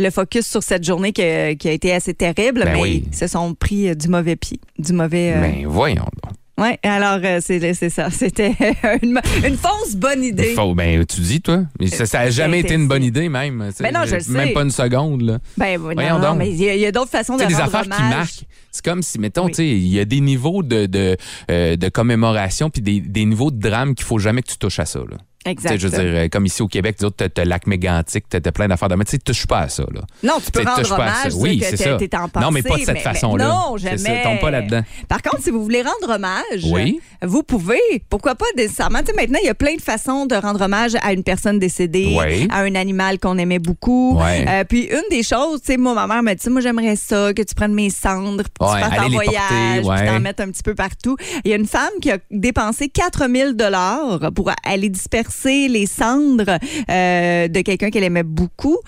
[0.00, 3.04] le focus sur cette journée qui a, qui a été assez terrible, Ben mais oui.
[3.10, 5.32] ils se sont pris euh, du mauvais pied, du mauvais.
[5.36, 6.32] euh, Ben, voyons donc.
[6.58, 8.54] Ouais, alors euh, c'est c'est ça, c'était
[9.02, 10.52] une, une fausse bonne idée.
[10.54, 11.62] Faut, ben, tu dis, toi.
[11.80, 13.70] Mais ça, ça a jamais été une bonne idée, même.
[13.80, 14.30] Ben non, je le sais.
[14.32, 15.38] Même pas une seconde, là.
[15.56, 16.36] Ben oui, Voyons non, donc.
[16.38, 18.10] mais il y a, d'autres façons de des affaires qui hommage.
[18.14, 18.44] marquent.
[18.72, 19.52] C'est comme si, mettons, Oui.
[19.52, 21.16] tu sais, il y a des niveaux de, de,
[21.50, 24.80] euh, de commémoration puis des, des niveaux de drame qu'il faut jamais que tu touches
[24.80, 24.98] à ça.
[24.98, 25.16] Là.
[25.46, 25.78] Exact.
[25.78, 28.52] Je veux dire, euh, comme ici au Québec, tu as, t'as lac mégantique, tu as
[28.52, 29.84] plein d'affaires de mais tu sais, touches pas à ça.
[29.92, 30.02] Là.
[30.22, 31.20] Non, tu peux rendre touches pas à ça.
[31.28, 31.96] hommage, Oui, c'est ça.
[31.96, 32.30] pensée.
[32.40, 33.48] Non, mais pas de cette façon-là.
[33.48, 34.22] Non, C'est ça, jamais.
[34.22, 34.82] tombe pas là-dedans.
[35.08, 37.00] Par contre, si vous voulez rendre hommage, Oui.
[37.22, 37.80] vous pouvez.
[38.10, 38.98] Pourquoi pas nécessairement?
[38.98, 41.58] Tu sais, maintenant, il y a plein de façons de rendre hommage à une personne
[41.58, 42.46] décédée, Oui.
[42.50, 44.20] à un animal qu'on aimait beaucoup.
[44.20, 47.32] Euh, puis une des choses, tu sais, moi, ma mère m'a dit, moi, j'aimerais ça,
[47.32, 50.06] que tu prennes mes cendres, puis Ouais, tu fasses en voyage, porter, puis ouais.
[50.06, 51.16] t'en mettes un petit peu partout.
[51.46, 55.29] Il y a une femme qui a dépensé 4000 dollars pour aller disperser
[55.68, 56.58] les cendres
[56.90, 58.78] euh, de quelqu'un qu'elle aimait beaucoup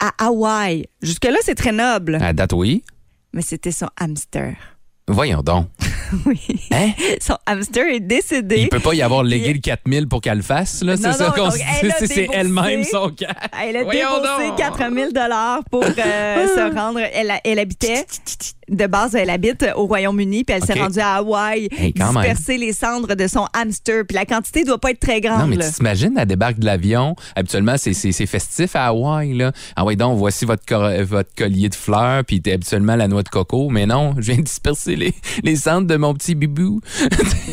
[0.00, 0.86] à Hawaï.
[1.02, 2.82] Jusque-là, c'est très noble, À date, oui.
[3.32, 4.56] mais c'était son hamster.
[5.08, 5.66] Voyons donc.
[6.26, 6.38] Oui.
[6.70, 6.90] Hein?
[7.20, 8.58] Son hamster est décédé.
[8.60, 10.96] Il peut pas y avoir légué le 4000 pour qu'elle le fasse, là.
[10.96, 13.34] C'est ça qu'on C'est- elle-même son cas.
[13.60, 14.56] Elle a Voyons déboursé donc.
[14.58, 17.00] 4000 dollars pour euh, se rendre.
[17.44, 18.04] Elle, habitait
[18.68, 22.72] de base, elle habite au Royaume-Uni, puis elle s'est rendue à Hawaï, Hey, disperser les
[22.72, 24.04] cendres de son hamster.
[24.06, 25.40] Puis la quantité doit pas être très grande.
[25.40, 27.16] Non, mais tu t'imagines, elle débarque de l'avion.
[27.34, 29.52] Habituellement, c'est- festif à Hawaï, là.
[29.74, 33.68] Ah ouais, donc, voici votre, votre collier de fleurs, puis habituellement la noix de coco.
[33.70, 36.80] Mais non, je viens de disperser les, les cendres de mon petit bibou.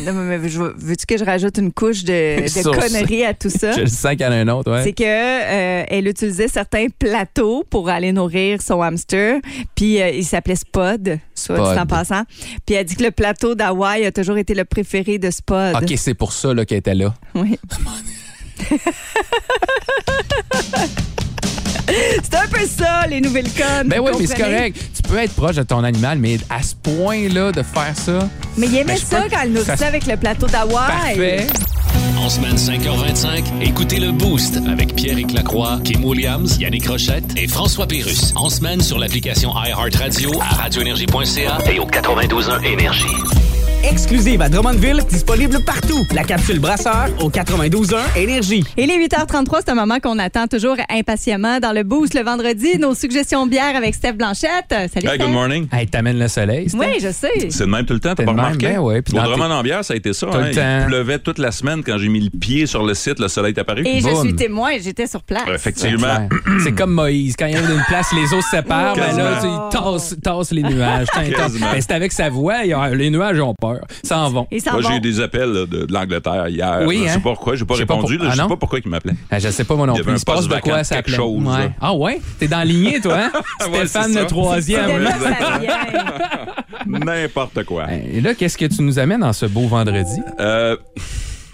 [0.04, 3.72] Non, mais veux- veux-tu que je rajoute une couche de, de conneries à tout ça?
[3.76, 4.82] Je le sens qu'il y en a un autre, ouais.
[4.84, 9.40] C'est que euh, elle utilisait certains plateaux pour aller nourrir son hamster.
[9.74, 12.22] Puis euh, il s'appelait Spud, soit dit en passant.
[12.66, 15.74] Puis elle dit que le plateau d'Hawaï a toujours été le préféré de Spud.
[15.80, 17.14] OK, c'est pour ça qu'elle était là.
[17.34, 17.58] Oui.
[22.22, 23.88] C'est un peu ça, les nouvelles connes.
[23.88, 24.76] Ben oui, mais c'est correct.
[24.94, 28.66] Tu peux être proche de ton animal, mais à ce point-là, de faire ça, Mais
[28.66, 30.86] il aimait Ben, ça peux- quand elle nourrissait ça- avec le plateau d'Hawaï.
[30.88, 31.46] parfait.
[32.18, 37.86] En semaine 5h25, écoutez le Boost avec Pierre Lacroix, Kim Williams, Yannick Rochette et François
[37.86, 38.32] Pérus.
[38.36, 43.04] En semaine sur l'application iHeartRadio à radioénergie.ca et au 92.1 Énergie.
[43.84, 45.98] Exclusive à Drummondville, disponible partout.
[46.14, 48.62] La capsule brasseur au 92.1 Énergie.
[48.76, 52.78] Et les 8h33, c'est un moment qu'on attend toujours impatiemment dans le boost le vendredi.
[52.78, 54.68] Nos suggestions bières avec Steph Blanchette.
[54.70, 55.18] Salut, Hey, Steph.
[55.18, 55.66] good morning.
[55.72, 56.78] Hey, t'amènes le soleil, Steph?
[56.78, 57.50] Oui, je sais.
[57.50, 58.68] C'est le même tout le temps, t'as pas le même, remarqué?
[58.68, 60.28] ben ouais, puis Drummond en bière, ça a été ça.
[60.28, 60.48] Tout hein.
[60.48, 60.78] le temps.
[60.82, 63.52] Il pleuvait toute la semaine quand j'ai mis le pied sur le site, le soleil
[63.54, 63.82] est apparu.
[63.86, 65.42] Et je suis témoin, j'étais sur place.
[65.52, 66.28] Effectivement.
[66.62, 67.34] C'est comme Moïse.
[67.36, 68.94] Quand il arrive d'une place, les eaux se séparent.
[68.94, 71.08] Ben là, il tasse, tasse les nuages.
[71.14, 72.64] Ben, c'est avec sa voix.
[72.64, 73.71] y a- les nuages ont peur.
[74.04, 74.46] S'en vont.
[74.72, 76.80] Moi, j'ai eu des appels là, de, de l'Angleterre hier.
[76.86, 77.12] Oui, je hein?
[77.14, 78.18] sais pas pourquoi, j'ai pas Je sais pas répondu.
[78.18, 78.48] pour- Ah je sais non?
[78.48, 79.14] pas pourquoi ils m'appelaient.
[79.30, 80.12] Ah, je sais pas moi non plus.
[80.12, 81.16] Il se passe de quoi ça quelque appelait?
[81.16, 81.70] chose, Ouais.
[81.80, 82.20] Ah ouais?
[82.38, 83.32] T'es dans la lignée, toi, hein?
[83.60, 84.90] Stéphane, c'est le troisième.
[86.86, 87.86] N'importe quoi.
[88.12, 90.20] Et là, qu'est-ce que tu nous amènes en ce beau vendredi?
[90.40, 90.76] Euh,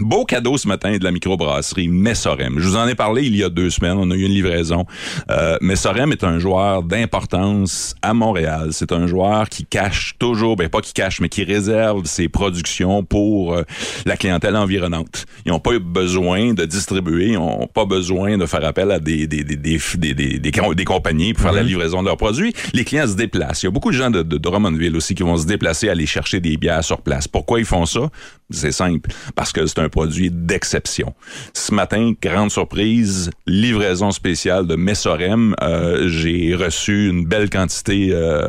[0.00, 2.58] beau cadeau ce matin de la microbrasserie Messorem.
[2.58, 3.96] Je vous en ai parlé il y a deux semaines.
[3.98, 4.86] On a eu une livraison.
[5.30, 8.68] Euh, Messorem est un joueur d'importance à Montréal.
[8.72, 13.02] C'est un joueur qui cache toujours, ben pas qui cache, mais qui réserve ses productions
[13.04, 13.64] pour euh,
[14.06, 15.26] la clientèle environnante.
[15.44, 19.00] Ils n'ont pas eu besoin de distribuer, ils n'ont pas besoin de faire appel à
[19.00, 22.06] des, des, des, des, des, des, des com- des compagnies pour faire la livraison de
[22.06, 22.52] leurs produits.
[22.72, 23.62] Les clients se déplacent.
[23.62, 25.88] Il y a beaucoup de gens de, de, de Drummondville aussi qui vont se déplacer,
[25.88, 27.28] aller chercher des bières sur place.
[27.28, 28.08] Pourquoi ils font ça?
[28.50, 29.10] C'est simple.
[29.34, 31.14] Parce que c'est un produit d'exception.
[31.52, 35.54] Ce matin, grande surprise, livraison spéciale de Messorem.
[35.62, 38.48] Euh, J'ai reçu une belle quantité euh,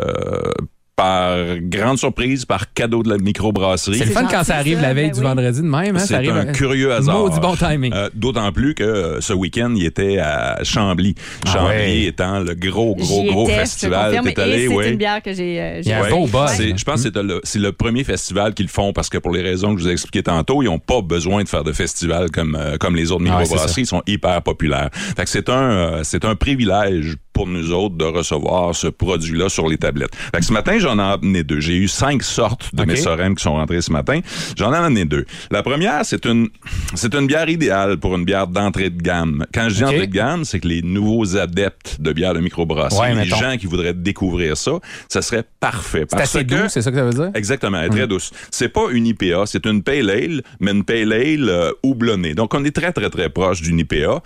[1.00, 3.98] par grande surprise, par cadeau de la microbrasserie.
[3.98, 5.26] C'est le fun quand ça arrive ça, la veille ben du oui.
[5.26, 5.96] vendredi de même.
[5.96, 7.20] Hein, C'est un curieux hasard.
[7.20, 7.94] Maudit bon timing.
[7.94, 11.16] Euh, D'autant plus que euh, ce week-end, il était à Chambly.
[11.48, 12.04] Chambly ouais.
[12.04, 14.20] étant le gros, gros, gros festival.
[14.24, 14.92] T'es allé, et c'est ouais.
[14.92, 16.32] une bière que j'ai euh, Il y a j'ai un beau essayée.
[16.32, 16.52] buzz.
[16.58, 19.74] C'est- Je pense que c'est le, premier festival qu'ils font parce que pour les raisons
[19.74, 22.58] que je vous ai expliquées tantôt, ils n'ont pas besoin de faire de festival comme,
[22.60, 23.84] euh, comme les autres Ah ouais, microbrasseries.
[23.84, 24.90] Ils sont hyper populaires.
[24.94, 29.48] Fait que c'est un, euh, c'est un privilège pour nous autres de recevoir ce produit-là
[29.48, 30.14] sur les tablettes.
[30.14, 31.62] Fait que ce matin, j'en ai amené deux.
[31.62, 32.90] J'ai eu cinq sortes de OK.
[32.90, 34.20] Messorem qui sont rentrées ce matin.
[34.58, 35.24] J'en ai amené deux.
[35.50, 36.50] La première, c'est une,
[36.96, 39.46] c'est une bière idéale pour une bière d'entrée de gamme.
[39.54, 39.90] Quand je dis OK.
[39.90, 43.38] entrée de gamme, c'est que les nouveaux adeptes de bière de microbrasserie, Ouais, les mettons.
[43.38, 44.74] gens qui voudraient découvrir ça,
[45.08, 46.06] ça serait parfait.
[46.10, 47.32] C'est assez que- doux, c'est ça que ça veut dire?
[47.36, 48.32] Exactement, elle est très douce.
[48.52, 52.34] C'est pas une IPA, c'est une pale ale, mais une pale ale euh, houblonnée.
[52.34, 54.22] Donc on est très très très proche d'une IPA,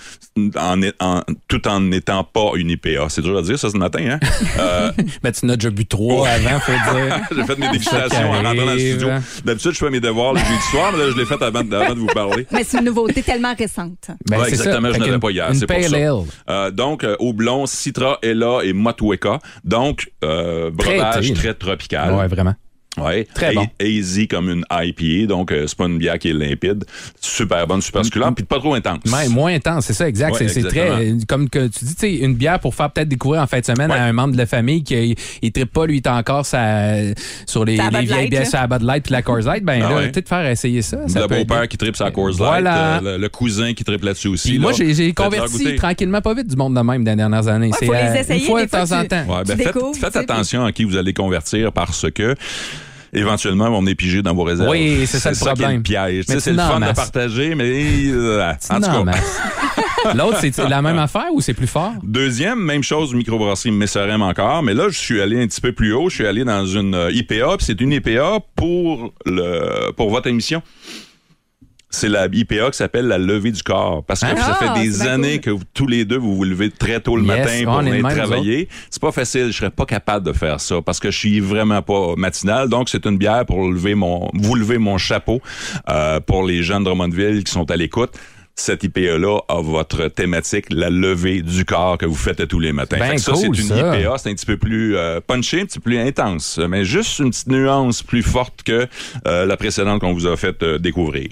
[0.55, 3.02] en, est- en- tout en n'étant pas une IPA.
[3.09, 4.19] C'est dur à dire ça ce matin, hein?
[4.59, 4.91] Euh,
[5.23, 7.19] Mais tu n'as déjà bu trois avant, faut dire.
[7.35, 9.07] J'ai fait mes dégustations en rentrant dans le studio.
[9.45, 11.75] D'habitude, je fais mes devoirs le jeudi soir, mais là, je l'ai fait avant, de-
[11.75, 12.45] avant de vous parler.
[12.51, 14.09] Mais c'est une nouveauté tellement récente.
[14.29, 14.63] Ben, Ouais, c'est ça.
[14.65, 15.97] exactement, je n'avais pas hier, c'est pour ça.
[16.49, 19.39] Euh, donc, euh, houblon, Citra, Ella et Motueka.
[19.63, 21.39] Donc, euh, breuvage été.
[21.39, 22.13] très tropical.
[22.13, 22.53] Ouais, vraiment.
[22.97, 23.27] Ouais.
[23.33, 23.65] Très bon.
[23.81, 26.85] Hazy comme une IPA, donc euh, c'est pas une bière qui est limpide.
[27.19, 28.99] Super bonne, super succulente, puis pas trop intense.
[29.11, 30.39] Ouais, moins intense, c'est ça, exact.
[30.39, 33.07] Ouais, c'est très, euh, comme que tu dis, tu sais, une bière pour faire peut-être
[33.09, 33.97] découvrir en fin de semaine Ouais.
[33.97, 36.97] à un membre de la famille qui il, il trippe pas, lui, il encore sa-
[37.47, 39.63] sur les, Sa vieilles bières, la Bud Light puis la Coors Light.
[39.63, 40.11] Ben Ah là, ouais.
[40.11, 41.07] peut-être faire essayer ça.
[41.07, 42.97] ça le beau-père qui tripe sa Coors Light, Voilà.
[42.97, 44.59] euh, le, le cousin qui tripe là-dessus aussi.
[44.59, 47.67] Moi, j'ai converti tranquillement pas vite du monde de même dans les dernières années.
[47.71, 49.43] Ouais, C'est faut les essayer, une fois des de temps en temps.
[49.47, 49.57] Ben
[49.93, 52.35] Tu faites, attention à qui vous allez convertir parce que
[53.13, 54.69] éventuellement, on est pigé dans vos réserves.
[54.69, 55.83] Oui, c'est ça le problème.
[55.85, 57.71] c'est tu le fun de partager, mais
[58.07, 59.11] euh, en tout cas.
[60.15, 61.93] L'autre, c'est la même affaire ou c'est plus fort?
[62.03, 65.93] Deuxième, même chose, microbrasserie Messerem encore, mais là, je suis allé un petit peu plus
[65.93, 66.09] haut.
[66.09, 70.27] Je suis allé dans une euh, IPA, puis c'est une IPA pour le pour votre
[70.27, 70.61] émission.
[71.95, 74.03] C'est la IPA qui s'appelle la levée du corps.
[74.03, 75.59] Parce que Ah, ça fait des années cool.
[75.59, 78.67] que tous les deux, vous vous levez très tôt le Yes, matin pour venir travailler.
[78.89, 79.47] C'est pas facile.
[79.51, 82.67] Je serais pas capable de faire ça parce que je suis vraiment pas matinal.
[82.67, 85.39] Donc, c'est une bière pour lever mon, vous lever mon chapeau
[85.89, 88.11] euh, pour les gens de Drummondville qui sont à l'écoute.
[88.55, 92.97] Cette IPA-là a votre thématique, la levée du corps que vous faites tous les matins.
[92.99, 93.97] Ben Fait que ça, c'est une ça.
[93.99, 97.19] IPA, c'est un petit peu plus euh, punché, un petit peu plus intense, mais juste
[97.19, 98.87] une petite nuance plus forte que
[99.27, 101.29] euh, la précédente qu'on vous a fait euh, découvrir.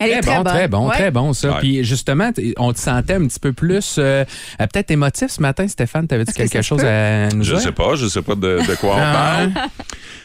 [0.00, 0.52] Elle est Très, très bon, bonne.
[0.52, 0.94] très bon, Ouais.
[0.94, 1.48] très bon ça.
[1.52, 1.58] Ouais.
[1.60, 4.24] Puis justement, on te sentait un petit peu plus euh,
[4.60, 6.06] euh, peut-être émotif ce matin, Stéphane.
[6.10, 7.60] Est-ce que quelque chose à nous Je dire?
[7.60, 9.12] sais pas, je sais pas de, de quoi on Ah.
[9.12, 9.52] parle.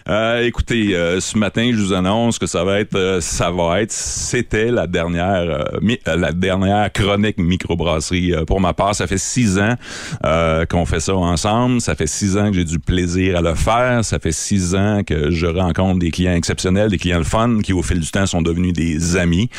[0.10, 3.82] Euh, écoutez, euh, ce matin, je vous annonce que ça va être, euh, ça va
[3.82, 8.94] être, c'était la dernière, euh, mi- euh, la dernière chronique microbrasserie euh, pour ma part.
[8.96, 9.76] Ça fait six ans
[10.26, 11.80] euh, qu'on fait ça ensemble.
[11.80, 14.04] Ça fait six ans que j'ai du plaisir à le faire.
[14.04, 17.72] Ça fait six ans que je rencontre des clients exceptionnels, des clients le fun qui,
[17.72, 19.50] au fil du temps, sont devenus des amis.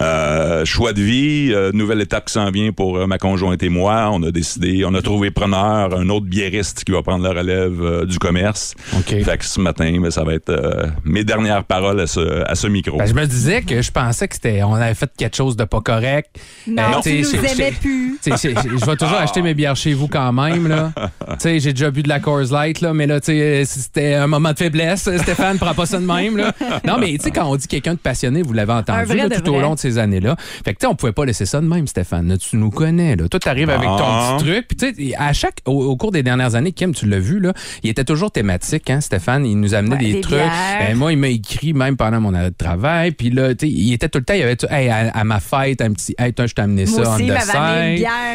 [0.00, 3.68] Euh, choix de vie, euh, nouvelle étape qui s'en vient pour euh, ma conjointe et
[3.68, 4.10] moi.
[4.12, 7.80] On a décidé, on a trouvé preneur, un autre biériste qui va prendre la relève
[7.82, 8.74] euh, du commerce.
[8.96, 9.22] OK.
[9.22, 12.54] Fait que ce matin, ben, ça va être euh, mes dernières paroles à ce, à
[12.54, 12.96] ce micro.
[12.98, 15.64] Ben, je me disais que je pensais que c'était on avait fait quelque chose de
[15.64, 16.30] pas correct.
[16.66, 18.18] Non, Euh, tu nous aimais plus.
[18.24, 20.66] Je vais toujours acheter mes bières chez vous quand même.
[20.68, 20.92] là.
[21.32, 24.52] Tu sais, j'ai déjà bu de la Coors Light, là, mais là, c'était un moment
[24.52, 25.08] de faiblesse.
[25.22, 26.36] Stéphane, prends pas ça de même.
[26.36, 26.52] Là.
[26.86, 29.28] Non, mais tu sais, quand on dit quelqu'un de passionné, vous l'avez entendu vrai là,
[29.28, 30.36] de tout au long de ces années-là.
[30.64, 32.36] Fait que tu sais, on pouvait pas laisser ça de même, Stéphane.
[32.38, 33.16] Tu nous connais.
[33.16, 33.28] Là.
[33.28, 34.68] Toi, t'arrives avec ton petit truc.
[34.68, 37.40] Puis tu sais, à chaque, au, au cours des dernières années, Kim, tu l'as vu,
[37.40, 37.52] là,
[37.82, 39.44] il était toujours thématique, hein, Stéphane.
[39.46, 40.38] Il nous amenait Ouais, des des trucs.
[40.38, 43.12] Ben, moi, il m'a écrit même pendant mon arrêt de travail.
[43.12, 45.24] Puis là, tu sais, il était tout le temps, il avait tout, hey, à, à
[45.24, 47.36] ma fête, un petit, hey, je t'ai amené Moi ça aussi, amené une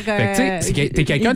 [0.04, 1.36] Fait que, tu sais, c'est que- t'es euh, quelqu'un-.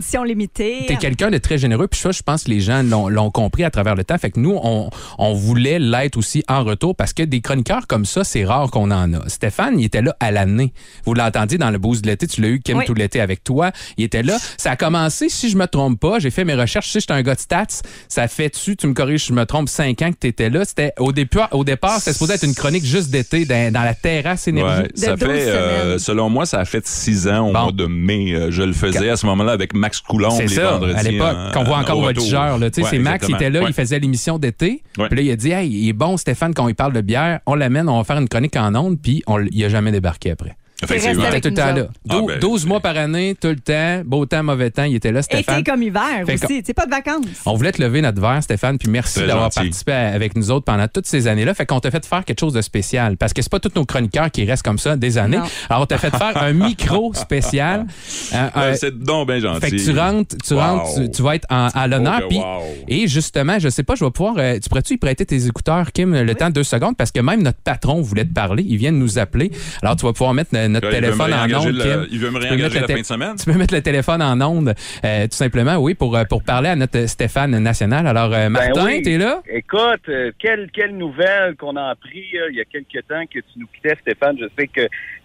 [0.88, 3.64] T'es quelqu'un de très généreux, puis ça, je pense que les gens l'ont l'ont compris
[3.64, 4.16] à travers le temps.
[4.18, 8.04] Fait que nous, on, on voulait l'être aussi en retour parce que des chroniqueurs comme
[8.04, 9.28] ça, c'est rare qu'on en a.
[9.28, 10.72] Stéphane, il était là à l'année.
[11.04, 12.84] Vous l'entendiez dans le boost de l'été, tu l'as eu, Kim, Oui.
[12.86, 13.70] tout l'été avec toi.
[13.96, 14.38] Il était là.
[14.56, 17.12] Ça a commencé, si je me trompe pas, j'ai fait mes recherches, tu sais, j'étais
[17.12, 17.66] un gars de stats.
[18.08, 20.64] Ça fait-tu, tu me corriges si je me trompe, cinq ans que t'étais là.
[20.64, 23.94] C'était au départ, au départ, c'était supposé être une chronique juste d'été dans, dans la
[23.94, 24.82] terrasse énergie.
[24.82, 27.62] Ouais, ça De 12 fait, euh, selon moi, ça a fait six ans au Bon.
[27.64, 28.32] mois de mai.
[28.34, 30.98] Euh, Je le faisais à ce moment-là avec Max Coulomb C'est les ça, vendredis.
[30.98, 32.24] à l'époque, euh, qu'on voit encore au votre retour.
[32.24, 32.58] tigeur.
[32.58, 33.36] Là, Tu sais, Ouais, c'est Max qui exactement.
[33.38, 33.70] était là, Ouais.
[33.70, 34.82] il faisait l'émission d'été.
[34.94, 37.40] Puis là, il a dit Hey, il est bon, Stéphane, quand il parle de bière,
[37.46, 40.30] on l'amène, on va faire une chronique en ondes, puis on il a jamais débarqué
[40.30, 40.56] après.
[40.82, 41.22] Effectivement.
[41.22, 41.86] resté Il était tout le temps là.
[42.10, 45.12] Ah, ben, 12 mois par année, tout le temps, beau temps, mauvais temps, il était
[45.12, 45.60] là, Stéphane.
[45.60, 46.62] Été comme hiver Fait aussi.
[46.64, 47.24] C'est pas de vacances.
[47.46, 50.64] On voulait te lever notre verre, Stéphane, puis merci d'avoir participé à- avec nous autres
[50.64, 51.54] pendant toutes ces années-là.
[51.54, 53.84] Fait qu'on t'a fait faire quelque chose de spécial parce que c'est pas tous nos
[53.84, 55.36] chroniqueurs qui restent comme ça des années.
[55.38, 55.44] Non.
[55.70, 57.86] Alors on t'a fait faire un micro spécial.
[58.34, 59.60] Euh, euh, c'est donc bien gentil.
[59.60, 60.60] fait que tu rentres, tu Wow.
[60.60, 62.20] rentres, tu, tu vas être en- à l'honneur.
[62.30, 62.62] Oh, wow.
[62.88, 64.36] Et justement, je sais pas, je vais pouvoir.
[64.38, 66.96] euh, tu pourrais-tu y prêter tes écouteurs, Kim, le temps de deux secondes?
[66.96, 68.64] Parce que même notre patron voulait te parler.
[68.66, 69.50] Il vient de nous appeler.
[69.82, 72.18] Alors, tu vas pouvoir mettre euh, notre il veut me téléphone en onde, le- il
[72.18, 73.36] veut me Tu peux réengager mettre le la fin de semaine?
[73.36, 76.68] Tu peux mettre le téléphone en onde, euh, tout simplement, oui, pour, euh, pour parler
[76.70, 78.06] à notre Stéphane national.
[78.06, 79.02] Alors, euh, Martin, oui.
[79.02, 79.42] t'es là?
[79.48, 83.38] Écoute, euh, quelle, quelle nouvelle qu'on a appris euh, il y a quelques temps que
[83.38, 84.36] tu nous quittais, Stéphane.
[84.40, 84.82] Je sais que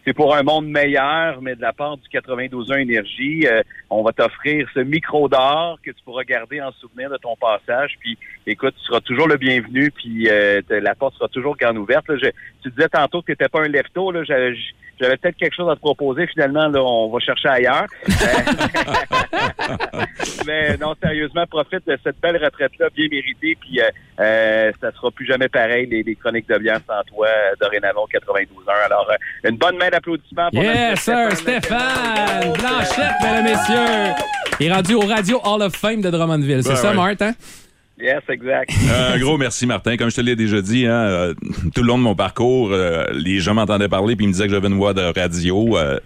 [0.08, 4.14] c'est pour un monde meilleur, mais de la part du 92.1 Énergie, euh, on va
[4.14, 7.96] t'offrir ce micro d'or que tu pourras garder en souvenir de ton passage.
[8.00, 12.08] Puis, écoute, tu seras toujours le bienvenu, puis euh, la porte sera toujours grande ouverte.
[12.08, 12.16] là.
[12.24, 12.30] Je-
[12.64, 14.12] tu disais tantôt que tu n'étais pas un lefto.
[14.14, 14.56] Là, J'avais-
[15.00, 16.26] j'avais peut-être quelque chose à te proposer.
[16.28, 17.88] Finalement, là, on va chercher ailleurs.
[18.08, 18.08] Euh,
[20.48, 23.90] mais non, sérieusement, profite de cette belle retraite-là, bien méritée, puis euh,
[24.20, 28.06] euh, ça sera plus jamais pareil, les, les chroniques de bière sans toi, euh, dorénavant
[28.12, 28.76] 92 heures.
[28.86, 34.14] Alors, euh, une bonne main d'applaudissements pour Yes, sir, Stéphane Blanchette, mesdames et messieurs.
[34.60, 36.64] Il est rendu au Radio Hall of Fame de Drummondville.
[36.64, 36.96] C'est Ben ça, ouais.
[36.96, 37.34] Marthe, hein?
[38.00, 38.70] Yes, exact.
[38.92, 39.98] Euh, Un gros merci, Martin.
[39.98, 41.34] Comme je te l'ai déjà dit, hein, euh,
[41.74, 44.46] tout le long de mon parcours, euh, les gens m'entendaient parler puis ils me disaient
[44.46, 45.76] que j'avais une voix de radio.
[45.80, 45.98] Euh,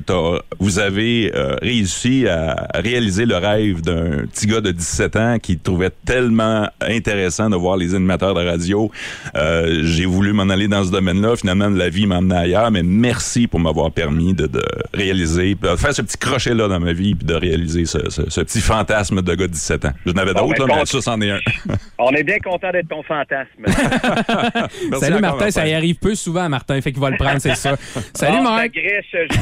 [0.59, 5.57] vous avez euh, réussi à réaliser le rêve d'un petit gars de 17 ans qui
[5.57, 8.89] trouvait tellement intéressant de voir les animateurs de radio.
[9.35, 11.35] Euh, J'ai voulu m'en aller dans ce domaine-là.
[11.35, 15.75] Finalement, la vie m'a emmené ailleurs, mais merci pour m'avoir permis de, de réaliser, de
[15.75, 19.21] faire ce petit crochet-là dans ma vie puis de réaliser ce, ce- ce petit fantasme
[19.21, 19.93] de gars de 17 ans.
[20.05, 20.85] Je n'avais Bon, d'autres, là, mais bon.
[20.85, 21.39] ça, c'en est un.
[21.97, 23.65] On est bien content d'être ton fantasme.
[24.99, 25.51] Salut, Martin.
[25.51, 26.79] Ça y arrive peu souvent, Martin.
[26.81, 27.75] Fait qu'il va le prendre, c'est ça.
[28.13, 28.71] Salut, Bon, Marc.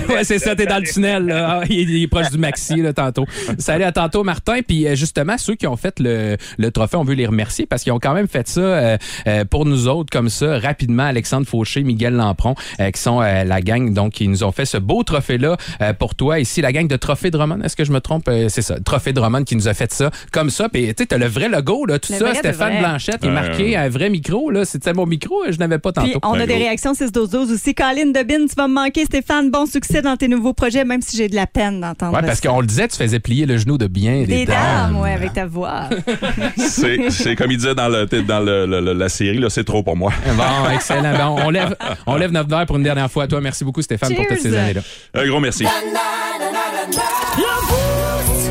[0.10, 1.26] Ouais, c'est ça, t'es dans le tunnel.
[1.26, 1.60] Là.
[1.62, 3.26] Ah, il, est, il est proche du maxi là, tantôt.
[3.58, 4.60] Salut à tantôt, Martin.
[4.68, 7.84] Puis euh, justement, ceux qui ont fait le, le trophée, on veut les remercier parce
[7.84, 8.98] qu'ils ont quand même fait ça euh,
[9.28, 11.04] euh, pour nous autres, comme ça, rapidement.
[11.04, 14.66] Alexandre Fauché, Miguel Lampron, euh, qui sont euh, la gang, donc, qui nous ont fait
[14.66, 16.40] ce beau trophée-là euh, pour toi.
[16.40, 17.62] Ici, la gang de Trophée Drummond.
[17.62, 18.30] Est-ce que je me trompe?
[18.50, 20.70] C'est ça, Trophée Drummond qui nous a fait ça, comme ça.
[20.70, 22.29] Puis, tu sais, t'as le vrai logo, là, tout Le ça.
[22.36, 22.80] Stéphane vrai.
[22.80, 23.76] Blanchette est marqué ouais.
[23.76, 24.66] un vrai micro, là.
[24.66, 26.20] C'était mon micro, je n'avais pas Puis tantôt.
[26.24, 27.74] on a des réactions 6-12-12 aussi.
[27.76, 29.50] Colin Debin, tu vas me manquer, Stéphane.
[29.52, 32.42] Bon succès dans tes nouveaux projets, même si j'ai de la peine d'entendre Ouais, parce
[32.42, 35.34] qu'on le disait, tu faisais plier le genou de bien des, Des dames, ouais, avec
[35.34, 35.90] ta voix.
[36.58, 39.84] C'est comme il disait dans, le, dans le- le- le- la série, là, c'est trop
[39.84, 40.12] pour moi.
[40.36, 41.18] Bon, excellent.
[41.18, 41.76] Bon, on, lève,
[42.08, 43.42] on lève notre verre pour une dernière fois à toi.
[43.42, 44.82] Merci beaucoup, Stéphane, pour toutes ces années-là.
[45.14, 45.66] Un gros merci.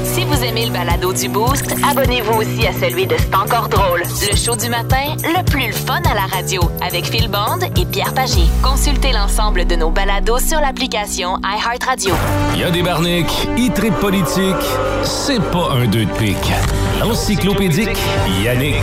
[0.04, 4.02] Si vous aimez le balado du Boost, abonnez-vous aussi à celui de C'est encore drôle.
[4.30, 7.84] Le show du matin, le plus le fun à la radio, avec Phil Bond et
[7.86, 8.42] Pierre Pagé.
[8.62, 12.14] Consultez l'ensemble de nos balados sur l'application iHeartRadio.
[12.54, 14.56] Il y a des barniques, il tripe politique,
[15.04, 16.52] c'est pas un deux de pique.
[17.00, 17.98] L'encyclopédique
[18.42, 18.82] Yannick.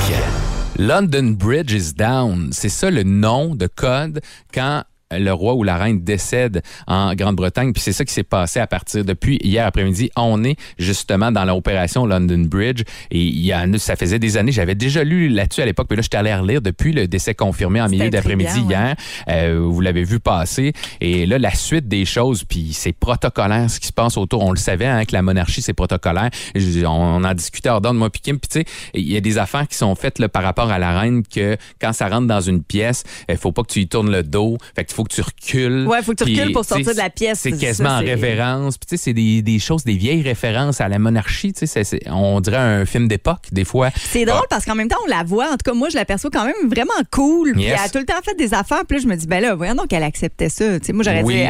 [0.78, 2.50] London Bridge is down.
[2.52, 4.22] C'est ça le nom de code
[4.54, 4.84] quand
[5.20, 7.74] le roi ou la reine décède en Grande-Bretagne.
[7.74, 10.10] Puis c'est ça qui s'est passé à partir depuis hier après-midi.
[10.16, 12.84] On est justement dans l'opération London Bridge.
[13.12, 15.96] Et il y a, ça faisait des années, j'avais déjà lu là-dessus à l'époque, mais
[15.96, 18.96] là, j'étais allé relire depuis le décès confirmé en milieu d'après-midi hier.
[19.30, 20.74] Euh, vous l'avez vu passer.
[21.02, 24.44] Et là, la suite des choses, puis c'est protocolaire ce qui se passe autour.
[24.44, 26.30] On le savait hein, que la monarchie, c'est protocolaire.
[26.56, 28.38] Je- On, en discutait hors d'ordre, moi puis Kim.
[28.40, 30.78] Puis tu sais, il y a des affaires qui sont faites là, par rapport à
[30.80, 33.88] la reine que quand ça rentre dans une pièce, il faut pas que tu y
[33.88, 34.58] tournes le dos.
[34.76, 35.88] Fait que faut que tu recules.
[35.88, 37.40] Ouais, faut que tu Puis, recules pour sortir de la pièce.
[37.40, 38.78] C'est quasiment en révérence.
[38.78, 41.54] Puis tu sais, c'est des, des choses, des vieilles références à la monarchie.
[41.54, 43.90] Tu sais, c'est- on dirait un film d'époque, des fois.
[43.96, 45.46] C'est drôle parce qu'en même temps, on la voit.
[45.48, 47.54] En tout cas, moi, je l'aperçois quand même vraiment cool.
[47.54, 47.74] Puis Yes.
[47.80, 48.84] elle a tout le temps fait des affaires.
[48.88, 50.80] Puis là, je me dis, ben là, voyons donc qu'elle acceptait ça.
[50.80, 51.36] Tu sais, moi, j'aurais Oui.
[51.36, 51.42] dit,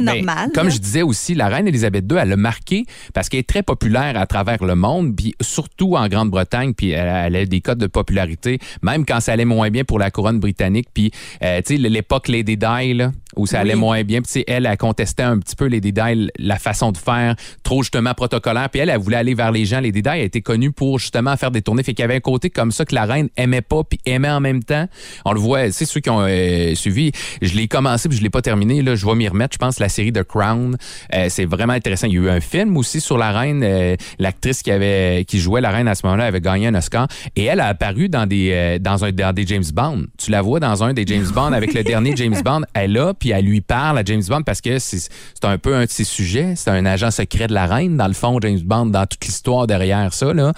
[0.00, 0.50] normal.
[0.54, 0.72] comme là.
[0.72, 4.16] je disais aussi, la reine Elisabeth II, elle l'a marqué parce qu'elle est très populaire
[4.16, 8.58] à travers le monde, puis surtout en Grande-Bretagne, puis elle, a des codes de popularité,
[8.82, 10.88] même quand ça allait moins bien pour la couronne britannique.
[10.94, 11.10] Puis,
[11.42, 13.80] euh, tu sais, l'époque Lady Di, là, où ça allait Oui.
[13.80, 17.34] moins bien, puis elle, elle contestait un petit peu Lady Di, la façon de faire,
[17.62, 19.80] trop justement protocolaire, puis elle, elle voulait aller vers les gens.
[19.80, 22.20] Lady Di a été connue pour justement faire des tournées, fait qu'il y avait un
[22.20, 24.86] côté comme ça que la reine aimait pas, puis aimait en même temps.
[25.24, 27.10] On le voit, c'est ceux qui ont euh, suivi.
[27.42, 28.82] Je l'ai commencé, puis je l'ai pas terminé.
[28.82, 29.47] Là, je vais m'y remettre.
[29.52, 30.76] Je pense la série The Crown.
[31.14, 32.06] Euh, c'est vraiment intéressant.
[32.06, 33.62] Il y a eu un film aussi sur la reine.
[33.62, 37.08] Euh, L'actrice qui avait qui jouait la reine à ce moment-là avait gagné un Oscar
[37.36, 40.04] et elle a apparu dans des euh, dans un dans des James Bond.
[40.18, 42.62] Tu la vois dans un des James Bond avec le dernier James Bond.
[42.74, 45.08] Elle là, puis elle lui parle à James Bond parce que c'est
[45.44, 46.54] un peu un de ses sujets.
[46.56, 49.66] C'est un agent secret de la reine dans le fond James Bond dans toute l'histoire
[49.66, 50.52] derrière ça là.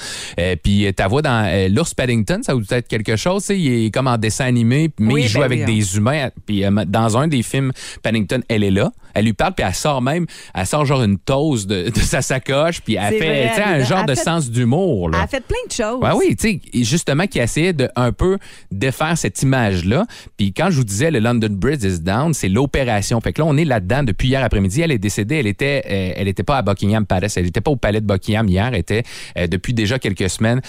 [0.62, 3.46] Puis ta voix dans l'ours Paddington, ça vous peut être quelque chose.
[3.50, 6.30] Il est comme en dessin animé, mais Oui, il joue ben avec des humains.
[6.46, 7.72] Puis dans un des films
[8.02, 8.90] Paddington, elle est là là.
[9.14, 12.22] Elle lui parle, puis elle sort même, elle sort genre une toast de, de sa
[12.22, 15.10] sacoche, puis elle fait, vrai, elle- un genre de fait- sens d'humour.
[15.12, 16.00] Elle a fait plein de choses.
[16.02, 18.38] Ouais, oui, tu sais, justement, qui essayait de un peu
[18.70, 20.06] défaire cette image-là.
[20.36, 23.20] Puis quand je vous disais le London Bridge is down, c'est l'opération.
[23.20, 24.80] Fait que là, on est là-dedans depuis hier après-midi.
[24.80, 25.36] Elle est décédée.
[25.36, 27.36] Elle était, euh, elle était pas à Buckingham Palace.
[27.36, 28.66] Elle était pas au palais de Buckingham hier.
[28.68, 29.02] Elle était
[29.36, 30.60] euh, depuis déjà quelques semaines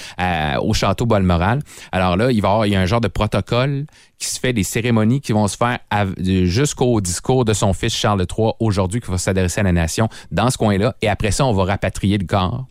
[0.62, 1.60] au château Balmoral.
[1.92, 3.86] Alors là, il va y avoir, il y a un genre de protocole
[4.22, 5.80] qui se fait, des cérémonies qui vont se faire
[6.18, 10.08] de- jusqu'au discours de son fils Charles III aujourd'hui, qui va s'adresser à la nation
[10.32, 10.96] dans ce coin-là.
[11.02, 12.66] Et après ça, on va rapatrier le corps.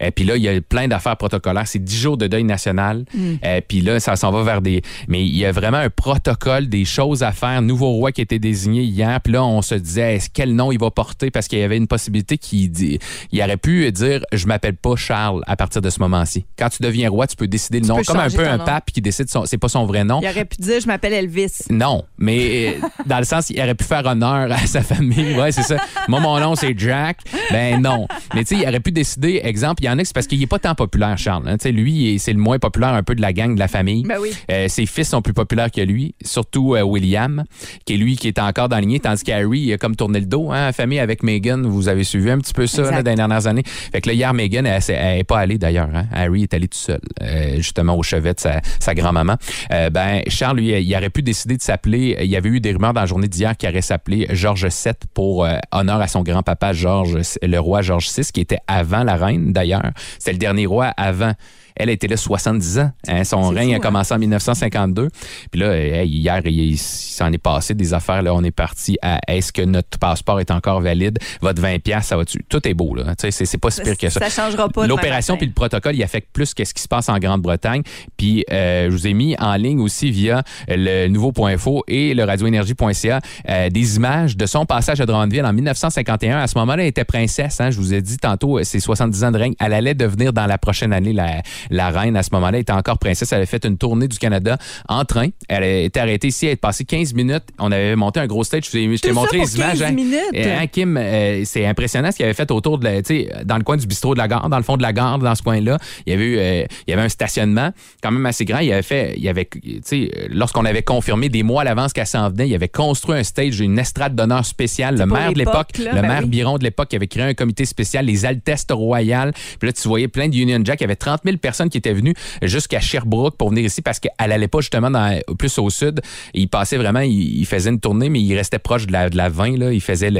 [0.00, 1.66] Et puis là, il y a plein d'affaires protocolaires.
[1.66, 3.04] C'est 10 jours de deuil national.
[3.42, 4.82] Et puis là, ça s'en va vers des...
[5.08, 7.62] Mais il y a vraiment un protocole, des choses à faire.
[7.62, 9.20] Nouveau roi qui a été désigné hier.
[9.20, 11.30] Puis là, on se disait, est-ce quel nom il va porter?
[11.30, 12.98] Parce qu'il y avait une possibilité qu'il dit...
[13.32, 16.44] Il aurait pu dire, je m'appelle pas Charles à partir de ce moment-ci.
[16.58, 18.00] Quand tu deviens roi, tu peux décider le nom.
[18.06, 18.64] Comme un peu un nom.
[18.64, 19.44] pape qui décide, son...
[19.46, 20.20] c'est pas son vrai nom.
[20.22, 21.64] Il aurait pu dire, je m'appelle Elvis.
[21.70, 25.34] Non, mais euh, dans le sens, il aurait pu faire honneur à sa famille.
[25.38, 25.76] Ouais, c'est ça.
[26.08, 27.18] Moi, mon nom, c'est Jack.
[27.50, 28.06] Ben non.
[28.34, 30.42] Mais tu sais, il aurait pu décider, exemple, il y en a, c'est parce qu'il
[30.42, 31.48] est pas tant populaire, Charles.
[31.48, 31.56] hein.
[31.70, 34.02] Lui, c'est le moins populaire un peu de la gang, de la famille.
[34.04, 34.30] Ben oui.
[34.50, 37.44] Euh, ses fils sont plus populaires que lui, surtout euh, William,
[37.84, 40.20] qui est lui qui est encore dans la lignée, tandis qu'Harry, il a comme tourné
[40.20, 41.62] le dos, hein, famille avec Meghan.
[41.64, 43.62] Vous avez suivi un petit peu ça là, dans les dernières années.
[43.66, 45.88] Fait que là, hier, Meghan, elle, s'est- elle est pas allée d'ailleurs.
[45.94, 46.06] Hein.
[46.12, 49.36] Harry est allé tout seul, euh, justement au chevet de sa, sa grand-maman.
[49.70, 52.16] Ben, Charles, lui, il aurait pu décider de s'appeler.
[52.20, 54.92] Il y avait eu des rumeurs dans la journée d'hier qu'il aurait s'appelé Georges VII
[55.14, 59.52] pour honneur à son grand-papa Georges, le roi Georges VI, qui était avant la reine
[59.52, 59.77] d'ailleurs.
[60.18, 61.32] C'est le dernier roi avant.
[61.78, 62.90] Elle a été là 70 ans.
[63.08, 63.24] hein.
[63.24, 63.80] Son règne fou, a hein?
[63.80, 65.08] commencé en 1952.
[65.50, 68.22] Puis là, hey, hier, il, il s'en est passé des affaires.
[68.22, 71.18] Là, on est parti à est-ce que notre passeport est encore valide?
[71.40, 72.38] Votre 20 pièces, ça va-tu?
[72.48, 73.14] Tout est beau, là.
[73.16, 74.28] Tu sais, C'est, pas si pire que ça.
[74.28, 74.86] Ça changera pas.
[74.86, 77.82] L'opération puis le protocole, il affecte plus qu'est-ce qui se passe en Grande-Bretagne.
[78.16, 83.20] Puis euh, je vous ai mis en ligne aussi via le nouveau.info et le radioénergie.ca
[83.48, 86.38] euh, des images de son passage à Drummondville en 1951.
[86.38, 87.60] À ce moment-là, elle était princesse.
[87.60, 89.54] Hein, je vous ai dit tantôt, euh, c'est 70 ans de règne.
[89.60, 92.16] Elle allait devenir dans la prochaine année la, la reine.
[92.16, 93.32] À ce moment-là, était encore princesse.
[93.32, 94.56] Elle avait fait une tournée du Canada
[94.88, 95.28] en train.
[95.48, 96.46] Elle a été arrêtée ici.
[96.46, 97.44] Elle est passée 15 minutes.
[97.58, 98.64] On avait monté un gros stage.
[98.66, 99.78] Je t'ai montré les images.
[99.78, 100.58] 15 hein.
[100.60, 103.56] hein, Kim, euh, c'est impressionnant ce qu'il avait fait autour de la, tu sais, dans
[103.56, 105.42] le coin du bistrot de la gare, dans le fond de la gare, dans ce
[105.42, 105.78] coin-là.
[106.06, 108.58] Il y avait eu, euh, il y avait un stationnement quand même assez grand.
[108.60, 112.06] Il avait fait, il avait, tu sais, lorsqu'on avait confirmé des mois à l'avance qu'elle
[112.06, 114.96] s'en venait, il avait construit un stage, une estrade d'honneur spéciale.
[114.96, 116.28] Le maire de l'époque, le ben maire oui.
[116.28, 119.32] Biron de l'époque, qui avait créé un comité spécial, les Altesses royales.
[119.58, 120.80] Puis là, tu voyais plein de Union Jack.
[120.80, 123.98] Il y avait 30 000 personnes qui étaient venues jusqu'à Sherbrooke pour venir ici parce
[123.98, 124.90] qu'elle allait pas justement
[125.38, 126.00] plus au sud.
[126.34, 129.28] Il passait vraiment, il, faisait une tournée, mais il restait proche de la, de la
[129.28, 129.58] 20.
[129.58, 129.72] Là.
[129.72, 130.10] Il faisait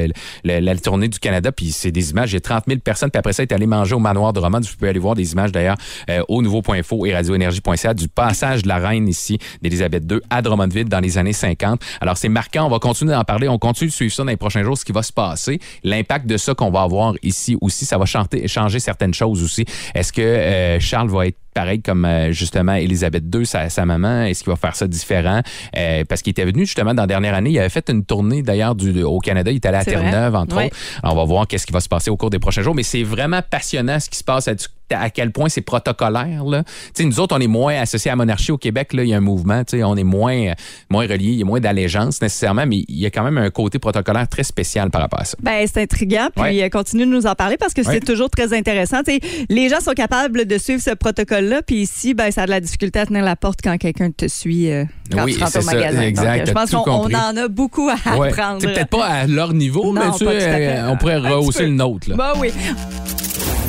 [0.45, 1.53] la tournée du Canada.
[1.53, 2.33] Puis c'est des images.
[2.33, 3.11] Il y a 30 000 personnes.
[3.11, 4.63] Puis après ça, il est allé manger au manoir de Romane.
[4.63, 5.77] Vous pouvez aller voir des images d'ailleurs
[6.11, 10.89] euh, au nouveau.info et radioénergie.ca du passage de la reine ici d'Élisabeth II à Drummondville
[10.89, 11.81] dans les années 50.
[12.01, 12.67] Alors c'est marquant.
[12.67, 13.49] On va continuer d'en parler.
[13.49, 15.59] On continue de suivre ça dans les prochains jours, ce qui va se passer.
[15.85, 19.65] L'impact de ça qu'on va avoir ici aussi, ça va changer certaines choses aussi.
[19.95, 24.23] Est-ce que euh, Charles va être pareil comme euh, justement Elisabeth II, sa, sa maman,
[24.23, 25.41] est-ce qu'il va faire ça différent?
[25.77, 28.43] Euh, parce qu'il était venu justement dans la dernière année, il avait fait une tournée
[28.43, 29.85] d'ailleurs au Canada, il est allé à.
[29.85, 30.77] Terre-Neuve, entre autres.
[31.03, 32.83] Alors, on va voir qu'est-ce qui va se passer au cours des prochains jours, mais
[32.83, 34.53] c'est vraiment passionnant ce qui se passe à,
[34.91, 36.45] à quel point c'est protocolaire.
[36.45, 36.63] Là.
[37.01, 39.17] Nous autres, on est moins associés à la monarchie au Québec, là, il y a
[39.17, 40.53] un mouvement, tu sais, on est moins,
[40.91, 43.51] moins reliés, il y a moins d'allégeance nécessairement, mais il y a quand même un
[43.51, 45.37] côté protocolaire très spécial par rapport à ça.
[45.43, 46.29] Ben, c'est intriguant.
[46.35, 46.63] Puis Ouais.
[46.65, 47.95] euh, continue de nous en parler parce que Ouais.
[47.95, 49.03] c'est toujours très intéressant.
[49.03, 50.91] Tu sais, les gens sont capables de suivre ce
[51.39, 51.63] protocole-là.
[51.63, 54.29] Puis ici, ben, ça a de la difficulté à tenir la porte quand quelqu'un te
[54.29, 56.01] suit euh, quand Oui, tu rentres au ça, magasin.
[56.03, 56.25] exact.
[56.25, 58.29] Donc, euh, je pense qu'on en a beaucoup à Ouais.
[58.29, 58.59] apprendre.
[58.61, 62.11] C'est peut-être pas à leur niveau, Non, mais tu euh, on pourrait rehausser le nôtre.
[62.11, 62.17] Là.
[62.17, 62.51] Ben oui.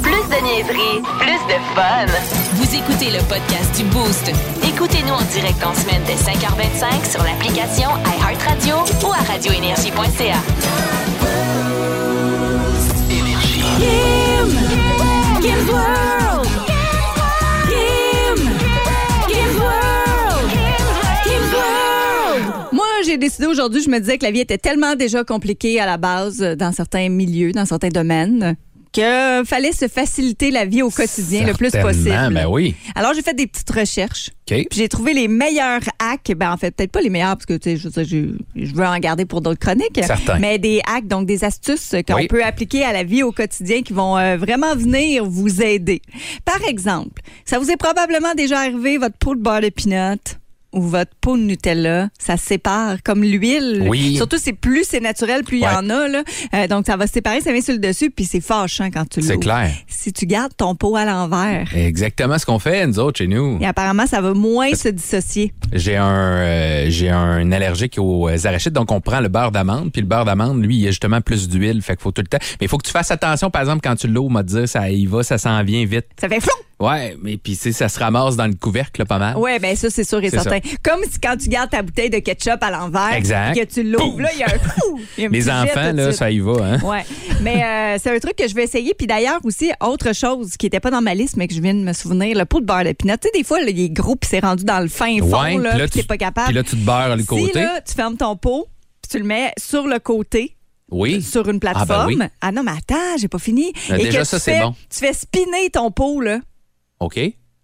[0.01, 2.05] Plus de niaiserie, plus de fun.
[2.53, 4.31] Vous écoutez le podcast du Boost.
[4.67, 8.75] Écoutez-nous en direct en semaine dès 5h25 sur l'application iHeartRadio
[9.07, 10.39] ou à radioénergie.ca.
[15.41, 16.48] Kim's World!
[23.09, 25.97] J'ai décidé aujourd'hui, je me disais que la vie était tellement déjà compliquée à la
[25.97, 28.55] base euh, dans certains milieux, dans certains domaines,
[28.93, 32.33] que fallait se faciliter la vie au quotidien le plus possible.
[32.33, 32.75] Ben oui.
[32.95, 34.31] Alors, j'ai fait des petites recherches.
[34.47, 36.31] Puis j'ai trouvé les meilleurs hacks.
[36.35, 38.65] Ben, en fait, peut-être pas les meilleurs, parce que tu sais, je, veux dire, je-
[38.65, 39.99] je veux en garder pour d'autres chroniques.
[40.03, 40.39] Certain.
[40.39, 42.27] Mais des hacks, donc des astuces qu'on Oui.
[42.27, 46.01] peut appliquer à la vie au quotidien qui vont euh, vraiment venir vous aider.
[46.43, 50.37] Par exemple, ça vous est probablement déjà arrivé, votre poule beurre de peanut.
[50.71, 53.85] Ou votre peau de Nutella, ça sépare comme l'huile.
[53.87, 54.15] Oui.
[54.15, 56.07] Surtout, c'est plus c'est naturel, plus il y en a.
[56.07, 56.23] Là.
[56.53, 59.07] Euh, donc, ça va se séparer, ça vient sur le dessus, puis c'est fâchant quand
[59.09, 59.43] tu C'est l'ouvres.
[59.43, 59.71] clair.
[59.87, 63.57] Si tu gardes ton pot à l'envers, Exactement ce qu'on fait, nous autres, chez nous.
[63.61, 65.53] et apparemment, ça va moins se dissocier.
[65.73, 66.05] J'ai un,
[66.37, 70.07] euh, j'ai un allergique aux euh, arachides, donc on prend le beurre d'amande, puis le
[70.07, 72.37] beurre d'amande, lui, il y a justement plus d'huile, fait qu'il faut tout le temps.
[72.59, 74.89] Mais il faut que tu fasses attention, par exemple, quand tu l'ouvres, m'a dit, ça
[74.89, 76.05] y va, ça s'en vient vite.
[76.19, 76.51] Ça fait flou!
[76.79, 79.35] Ouais, mais puis ça se ramasse dans le couvercle, là, pas mal.
[79.37, 80.59] Oui, bien ça, c'est sûr et certain.
[80.81, 83.53] Comme si quand tu gardes ta bouteille de ketchup à l'envers, Exact.
[83.59, 84.49] que tu l'ouvres, là, il y a un
[85.17, 86.79] y a un Les jet enfants, là, ça y va, hein?
[86.81, 87.03] Ouais,
[87.41, 88.93] mais euh, c'est un truc que je vais essayer.
[88.93, 91.73] Puis d'ailleurs aussi, autre chose qui n'était pas dans ma liste, mais que je viens
[91.73, 93.15] de me souvenir, le pot de beurre de pinot.
[93.21, 95.41] Tu sais, des fois, là, il est gros puis c'est rendu dans le fin fond,
[95.43, 96.47] Ouais, là, puis tu- pas capable.
[96.47, 97.59] Puis là, tu te beurres le si côté.
[97.61, 98.67] là, tu fermes ton pot,
[99.01, 100.55] puis tu le mets sur le côté,
[100.89, 101.21] Oui.
[101.21, 102.07] sur une Ah, ben plateforme.
[102.07, 102.19] oui.
[102.39, 103.73] Ah, non, mais attends, j'ai pas fini.
[103.89, 104.73] Et déjà, que ça, c'est bon.
[104.89, 106.39] Tu fais spinner ton pot, là.
[106.99, 107.19] OK.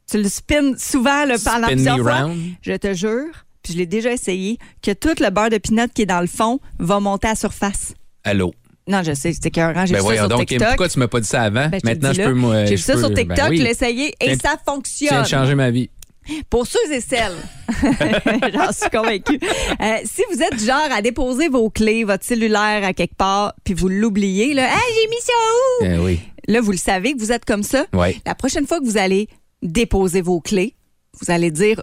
[0.09, 2.21] Tu le spins souvent là, pendant Spin plusieurs me fois.
[2.21, 2.38] round.
[2.61, 6.03] Je te jure, puis je l'ai déjà essayé, que tout le beurre de pinot qui
[6.03, 7.93] est dans le fond va monter à la surface.
[8.23, 8.53] Allô?
[8.88, 9.86] Non, je sais, c'était écœurant.
[9.88, 10.67] J'ai Ben vu ça voyons sur donc, Kim, TikTok.
[10.69, 11.69] pourquoi tu m'as pas dit ça avant?
[11.69, 12.27] Ben, je te le Maintenant, dis je là.
[12.27, 12.65] peux, moi.
[12.65, 13.57] J'ai je vu ça peux- sur ben TikTok, oui.
[13.57, 15.23] je l'ai essayé et Tiens- ça Tu viens fonctionne.
[15.23, 15.89] de changer ma vie.
[16.49, 17.36] Pour ceux et celles,
[18.53, 19.39] j'en suis convaincue.
[19.79, 23.53] Euh, si vous êtes du genre à déposer vos clés, votre cellulaire à quelque part,
[23.63, 25.86] puis vous l'oubliez, là, hey, j'ai mis ça où?
[25.86, 26.19] Eh oui.
[26.47, 27.85] Là, vous le savez que vous êtes comme ça.
[27.93, 28.17] Ouais.
[28.25, 29.27] La prochaine fois que vous allez
[29.61, 30.75] déposer vos clés,
[31.21, 31.81] vous allez dire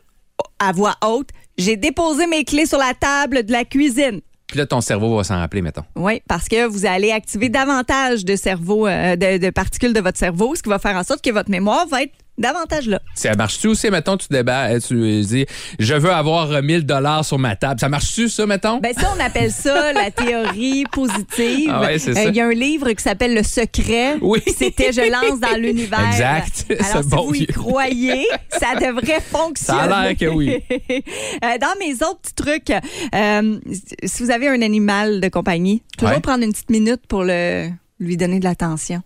[0.58, 4.20] à voix haute, j'ai déposé mes clés sur la table de la cuisine.
[4.46, 5.84] Puis là, ton cerveau va s'en rappeler, mettons.
[5.96, 10.18] Oui, parce que vous allez activer davantage de cerveau, euh, de, de particules de votre
[10.18, 13.00] cerveau, ce qui va faire en sorte que votre mémoire va être davantage là.
[13.14, 15.46] Ça marche-tu aussi, mettons, tu débat, tu dis,
[15.78, 17.78] je veux avoir euh, 1000 dollars sur ma table.
[17.78, 18.78] Ça marche-tu, ça, mettons?
[18.78, 21.70] Ben ça, on appelle ça la théorie positive.
[21.72, 22.24] Ah ouais, Euh.
[22.28, 24.16] Il y a un livre qui s'appelle Le Secret.
[24.20, 24.40] Oui.
[24.46, 26.06] C'était Je lance dans l'univers.
[26.08, 26.66] Exact.
[26.80, 29.78] Alors, si bon vous y croyez, ça devrait fonctionner.
[29.80, 30.58] Ça a l'air que oui.
[30.70, 32.72] Euh, dans mes autres petits trucs,
[33.14, 33.58] euh,
[34.04, 36.20] si vous avez un animal de compagnie, toujours Ouais.
[36.20, 37.68] prendre une petite minute pour le,
[38.00, 39.02] lui donner de l'attention.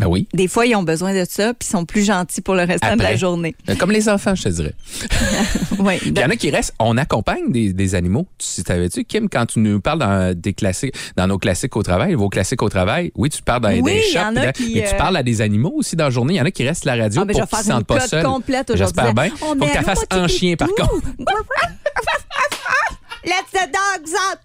[0.00, 0.26] Ben oui.
[0.32, 2.96] Des fois, ils ont besoin de ça, puis ils sont plus gentils pour le restant
[2.96, 3.54] de la journée.
[3.68, 4.74] Euh, Comme les enfants, je te dirais.
[5.78, 5.94] Oui.
[6.04, 6.74] Il y en a qui restent.
[6.78, 8.26] On accompagne des, des animaux.
[8.38, 12.14] Tu savais-tu, Kim, quand tu nous parles dans des classiques, dans nos classiques au travail,
[12.14, 14.98] vos classiques au travail, oui, tu parles dans Oui, y shops, qui, mais tu euh,
[14.98, 16.34] parles à des animaux aussi dans la journée.
[16.34, 17.64] Il y en a qui restent à la radio Ah, ben, je pour qu'ils une
[17.72, 18.24] sentent pas seuls.
[18.24, 18.94] complète aujourd'hui.
[18.96, 19.30] J'espère bien.
[19.42, 20.92] On Faut que tu fasses un chien, par contre.
[23.24, 24.38] Let the dogs out!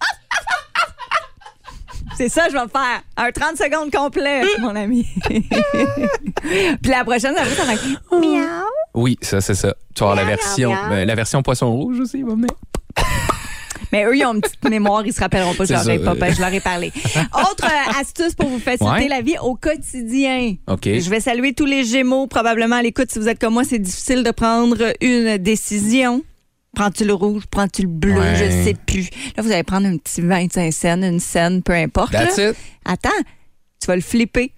[2.16, 3.02] C'est ça, je vais me faire.
[3.16, 5.06] Un 30 secondes complet, mon ami.
[5.28, 8.64] Puis la prochaine, ça va ça va être miaou.
[8.94, 9.74] Oui, ça, c'est ça.
[9.94, 10.88] Tu vas avoir la Miaou, version, miaou.
[10.88, 12.48] ben, la version poisson rouge aussi, il va venir.
[13.92, 15.94] Mais eux, ils ont une petite mémoire, ils se rappelleront pas, je C'est leur ça,
[15.94, 16.14] ai pas, euh.
[16.14, 16.92] ben, je leur ai parlé.
[17.34, 19.08] Autre euh, astuce pour vous faciliter Ouais.
[19.08, 20.54] la vie au quotidien.
[20.66, 20.84] OK.
[20.84, 23.12] Je vais saluer tous les Gémeaux, probablement à l'écoute.
[23.12, 26.22] Si vous êtes comme moi, c'est difficile de prendre une décision.
[26.76, 28.36] Prends-tu le rouge, prends-tu le bleu, Ouais.
[28.36, 29.08] je sais plus.
[29.36, 32.12] Là, vous allez prendre un petit 25 cents, une scène, peu importe.
[32.12, 32.50] That's là.
[32.50, 32.56] it.
[32.84, 33.08] Attends,
[33.80, 34.52] tu vas le flipper.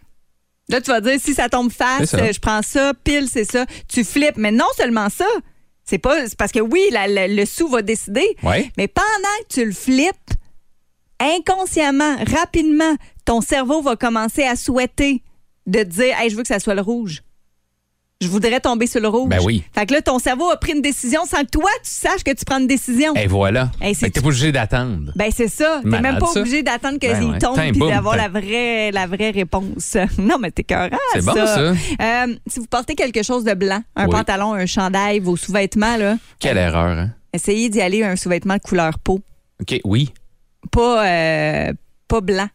[0.69, 2.19] Là, tu vas dire, si ça tombe face, ça.
[2.19, 3.65] euh, je prends ça, pile, c'est ça.
[3.89, 4.37] Tu flippes.
[4.37, 5.25] Mais non seulement ça.
[5.85, 8.37] C'est pas, parce que oui, la- la- le sou va décider.
[8.43, 8.71] Ouais.
[8.77, 10.33] Mais pendant que tu le flippes,
[11.21, 12.95] inconsciemment, rapidement,
[13.25, 15.23] ton cerveau va commencer à souhaiter
[15.67, 17.23] de dire, hey, je veux que ça soit le rouge.
[18.21, 19.29] Je voudrais tomber sur le rouge.
[19.29, 19.63] Ben oui.
[19.73, 22.33] Fait que là, ton cerveau a pris une décision sans que toi, tu saches que
[22.33, 23.15] tu prends une décision.
[23.15, 23.71] Et voilà.
[23.81, 25.13] Hey, c'est- Fait que t'es pas obligé d'attendre.
[25.15, 25.81] Ben c'est ça.
[25.85, 27.39] T'es même pas obligé d'attendre qu'il Ben ouais.
[27.39, 29.97] tombe Tain, puis boum, d'avoir la vraie, la vraie réponse.
[30.19, 30.91] Non, mais t'es cœur.
[31.13, 31.61] C'est bon, ça.
[31.61, 31.75] Euh,
[32.49, 34.11] si vous portez quelque chose de blanc, un Oui.
[34.11, 37.11] pantalon, un chandail, vos sous-vêtements, là, Quelle erreur, hein?
[37.33, 39.21] essayez d'y aller un sous-vêtement de couleur peau.
[39.61, 40.13] OK, oui.
[40.73, 41.73] Pas, euh,
[42.09, 42.49] pas blanc.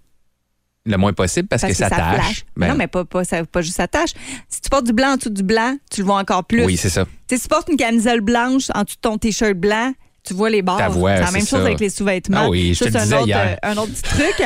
[0.86, 2.44] Le moins possible parce, Parce que ça tâche.
[2.58, 4.10] Ben, non, mais pas, pas, ça- pas juste ça tâche.
[4.50, 6.66] Si tu portes du blanc en dessous du blanc, tu le vois encore plus.
[6.66, 7.06] Oui, c'est ça.
[7.32, 9.94] Si tu portes une camisole blanche en dessous de ton t-shirt blanc,
[10.26, 11.66] tu vois les voix, c'est la même chose ça.
[11.66, 12.44] avec les sous-vêtements.
[12.46, 13.58] Ah oui, je Ça, te le disais un autre, hier.
[13.64, 14.44] euh, un autre petit truc.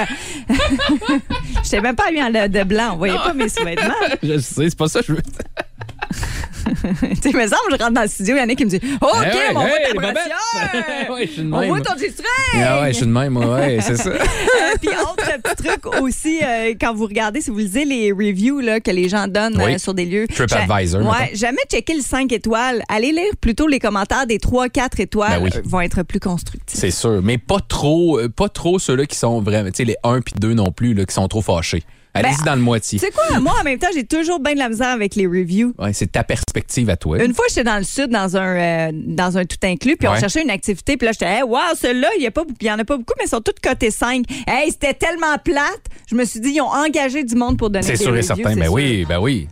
[1.63, 2.93] Je t'ai même pas mis en de, de blanc.
[2.93, 3.93] On voyait pas mes sous-vêtements.
[4.23, 5.21] Je sais, c'est pas ça que je veux.
[7.21, 8.69] tu sais, me semble, je rentre dans le studio, il y en a qui me
[8.69, 10.37] disent OK, Eh voit hey, ta les brassière.
[10.73, 11.09] bobettes.
[11.09, 11.69] Ouais, je suis de On même.
[11.69, 12.27] voit ton G-string.
[12.63, 14.09] Ah ouais, je suis de même, ouais, c'est ça.
[14.57, 18.59] Euh, Puis autre petit truc aussi, euh, quand vous regardez, si vous lisez les reviews
[18.59, 19.75] là, que les gens donnent Oui.
[19.75, 20.27] euh, sur des lieux.
[20.27, 22.81] TripAdvisor, Ouais, jamais checker le 5 étoiles.
[22.89, 25.39] Allez lire plutôt les commentaires des 3-4 étoiles.
[25.39, 25.61] Ben oui.
[25.63, 26.77] vont être plus constructifs.
[26.79, 30.21] C'est sûr, mais pas trop, pas trop ceux-là qui sont vraiment, tu sais, les 1
[30.21, 31.83] puis 2 non plus, là, qui sont trop fâchés.
[32.17, 32.99] Allez-y Ben, dans le moitié.
[32.99, 35.73] Sais quoi, moi, en même temps, j'ai toujours bien de la misère avec les reviews.
[35.79, 37.23] Ouais, c'est ta perspective à toi.
[37.23, 40.15] Une fois, j'étais dans le sud, dans un, euh, dans un tout inclus, puis on
[40.19, 42.71] cherchait une activité, puis là, j'étais, hey, wow, celle-là, il y a pas- il y
[42.71, 44.25] en a pas beaucoup, mais ils sont toutes cotées 5.
[44.47, 45.81] Hey, c'était tellement plate.
[46.09, 48.19] Je me suis dit, ils ont engagé du monde pour donner C'est des sûr et
[48.21, 48.49] reviews, certain.
[48.53, 49.47] c'est Ben oui, ben oui.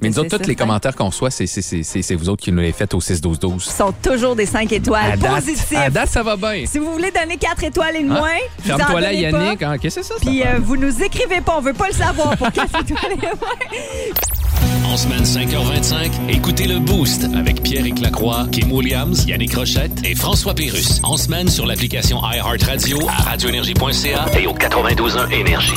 [0.00, 2.94] Mais nous autres, tous les commentaires qu'on reçoit, c'est- vous autres qui nous les faites
[2.94, 3.64] au 6-12-12.
[3.64, 5.76] sont toujours des 5 étoiles À date, positifs.
[5.76, 6.64] à date, ça va bien.
[6.66, 8.20] Si vous voulez donner 4 étoiles et moins,
[8.64, 9.12] vous en Ferme-toi là, pas.
[9.14, 9.62] Yannick.
[9.62, 10.14] Ah, Qu'est-ce que c'est ça?
[10.20, 13.16] Puis euh, vous nous écrivez pas, on veut pas le savoir pour 4 étoiles et
[13.26, 14.92] moins.
[14.92, 20.54] En semaine 5h25, écoutez le Boost avec Pierre Lacroix, Kim Williams, Yannick Rochette et François
[20.54, 21.00] Pérus.
[21.02, 25.72] En semaine sur l'application iHeartRadio à radioénergie.ca et au 92.1 Énergie.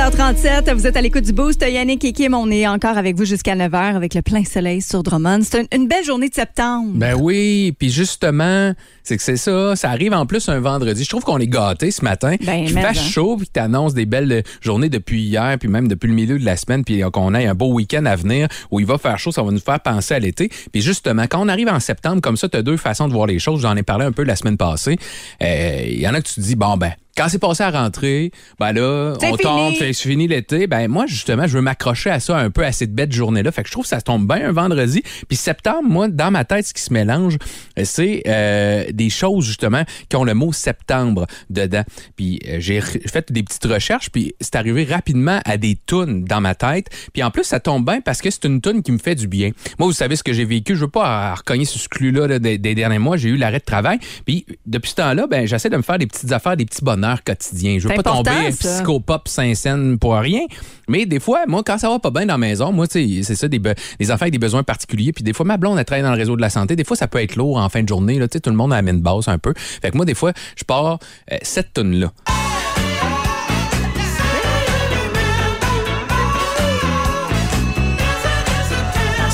[0.00, 1.60] 7h37, vous êtes à l'écoute du Boost.
[1.60, 5.02] Yannick et Kim, on est encore avec vous jusqu'à 9h avec le plein soleil sur
[5.02, 5.40] Drummond.
[5.42, 6.92] C'est une, une belle journée de septembre.
[6.94, 8.72] Ben oui, puis justement,
[9.02, 9.76] c'est que c'est ça.
[9.76, 11.04] Ça arrive en plus un vendredi.
[11.04, 12.36] Je trouve qu'on est gâtés ce matin.
[12.46, 12.94] Ben, Il fait hein.
[12.94, 16.46] chaud, puis t'annonces des belles euh, journées depuis hier, puis même depuis le milieu de
[16.46, 19.32] la semaine, puis qu'on ait un beau week-end à venir où il va faire chaud,
[19.32, 20.48] ça va nous faire penser à l'été.
[20.72, 23.38] Puis justement, quand on arrive en septembre, comme ça, t'as deux façons de voir les
[23.38, 23.60] choses.
[23.60, 24.96] J'en ai parlé un peu la semaine passée.
[25.42, 27.70] Euh, Il y en a que tu te dis, bon ben, quand c'est passé à
[27.70, 30.66] rentrer, ben là, on tombe, c'est fini l'été.
[30.66, 33.52] Ben moi, justement, je veux m'accrocher à ça un peu, à cette belle journée-là.
[33.52, 35.02] Fait que je trouve que ça tombe bien un vendredi.
[35.28, 37.36] Puis septembre, moi, dans ma tête, ce qui se mélange,
[37.84, 41.82] c'est euh, des choses, justement, qui ont le mot septembre dedans.
[42.16, 46.40] Puis euh, j'ai fait des petites recherches, puis c'est arrivé rapidement à des tunes dans
[46.40, 46.86] ma tête.
[47.12, 49.28] Puis en plus, ça tombe bien parce que c'est une tune qui me fait du
[49.28, 49.50] bien.
[49.78, 50.74] Moi, vous savez ce que j'ai vécu.
[50.74, 53.18] Je veux pas recogner ce clou-là là, des, des derniers mois.
[53.18, 53.98] J'ai eu l'arrêt de travail.
[54.24, 57.09] Puis depuis ce temps-là, ben j'essaie de me faire des petites affaires, des petits bonheurs
[57.16, 57.78] quotidiens.
[57.78, 58.76] Je veux pas tomber ça.
[58.76, 60.42] psychopop Saint-Saëns pour rien.
[60.88, 63.48] Mais des fois, moi, quand ça va pas bien dans la maison, moi, c'est ça,
[63.48, 65.12] des, des enfants avec des besoins particuliers.
[65.12, 66.76] Puis des fois, ma blonde, elle travaille dans le réseau de la santé.
[66.76, 68.18] Des fois, ça peut être lourd en fin de journée.
[68.18, 69.54] Là, tout le monde amène basse un peu.
[69.56, 70.98] Fait que moi, des fois, je pars
[71.32, 72.12] euh, cette tonne-là.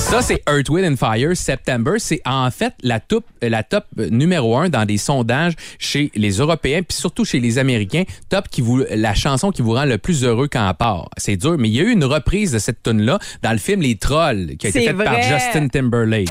[0.09, 1.95] Ça, c'est Earth, Wind and Fire, September.
[1.99, 6.31] C'est en fait la top, la top euh, numéro un dans des sondages chez les
[6.39, 8.05] Européens, puis surtout chez les Américains.
[8.29, 11.09] Top qui vous, la chanson qui vous rend le plus heureux quand elle part.
[11.17, 13.59] C'est dur, mais il y a eu une reprise de cette tune là dans le
[13.59, 15.21] film Les Trolls, qui a été faite par.
[15.23, 16.31] Justin Timberlake.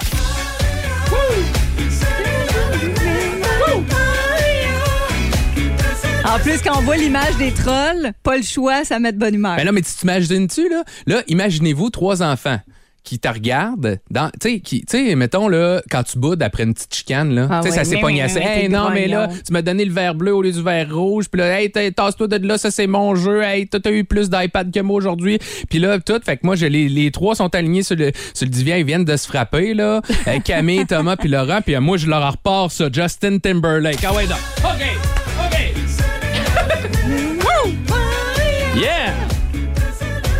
[6.24, 9.36] En plus, quand on voit l'image des trolls, pas le choix, ça met de bonne
[9.36, 9.58] humeur.
[9.58, 10.84] Ben là, mais tu t'imagines-tu, là?
[11.08, 12.60] Là, imaginez-vous trois enfants
[13.06, 16.64] qui te regardent, dans, tu sais, qui, tu sais, mettons, là, quand tu boudes après
[16.64, 18.40] une petite chicane, là, Ah tu sais, ouais, ça s'est pogné assez.
[18.40, 21.26] Hey, non, mais là, tu m'as donné le verre bleu au lieu du verre rouge,
[21.32, 24.04] puis là, hey, t'as- tasse-toi de là, ça, c'est mon jeu, hey, toi, t'as eu
[24.04, 25.40] plus d'iPad que moi aujourd'hui,
[25.70, 28.46] puis là, tout, fait que moi, j'ai les, les trois sont alignés sur le, sur
[28.46, 30.02] le divan, ils viennent de se frapper, là,
[30.44, 34.00] Camille, Thomas, puis Laurent, puis euh, moi, je leur repars ça, Justin Timberlake.
[34.04, 34.38] Ah ouais, donc.
[34.64, 35.25] OK, OK.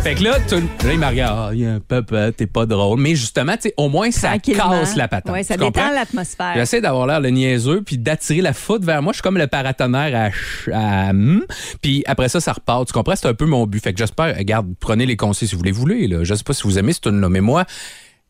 [0.06, 3.00] Fait que là, tout, là il m'a regardé, papa, t'es pas drôle.
[3.00, 5.32] Mais justement, au moins, ça casse la patente.
[5.32, 6.52] Ouais, ça détend l'atmosphère.
[6.54, 9.12] J'essaie d'avoir l'air le niaiseux puis d'attirer la foudre vers moi.
[9.12, 10.30] Je suis comme le paratonnerre
[10.72, 11.12] à, à
[11.82, 12.86] puis après ça, ça repart.
[12.86, 13.16] Tu comprends?
[13.16, 13.82] C'est un peu mon but.
[13.82, 16.06] Fait que j'espère, regarde, prenez les conseils si vous les voulez.
[16.06, 16.22] Là.
[16.22, 17.64] Je sais pas si vous aimez cette tune là mais moi,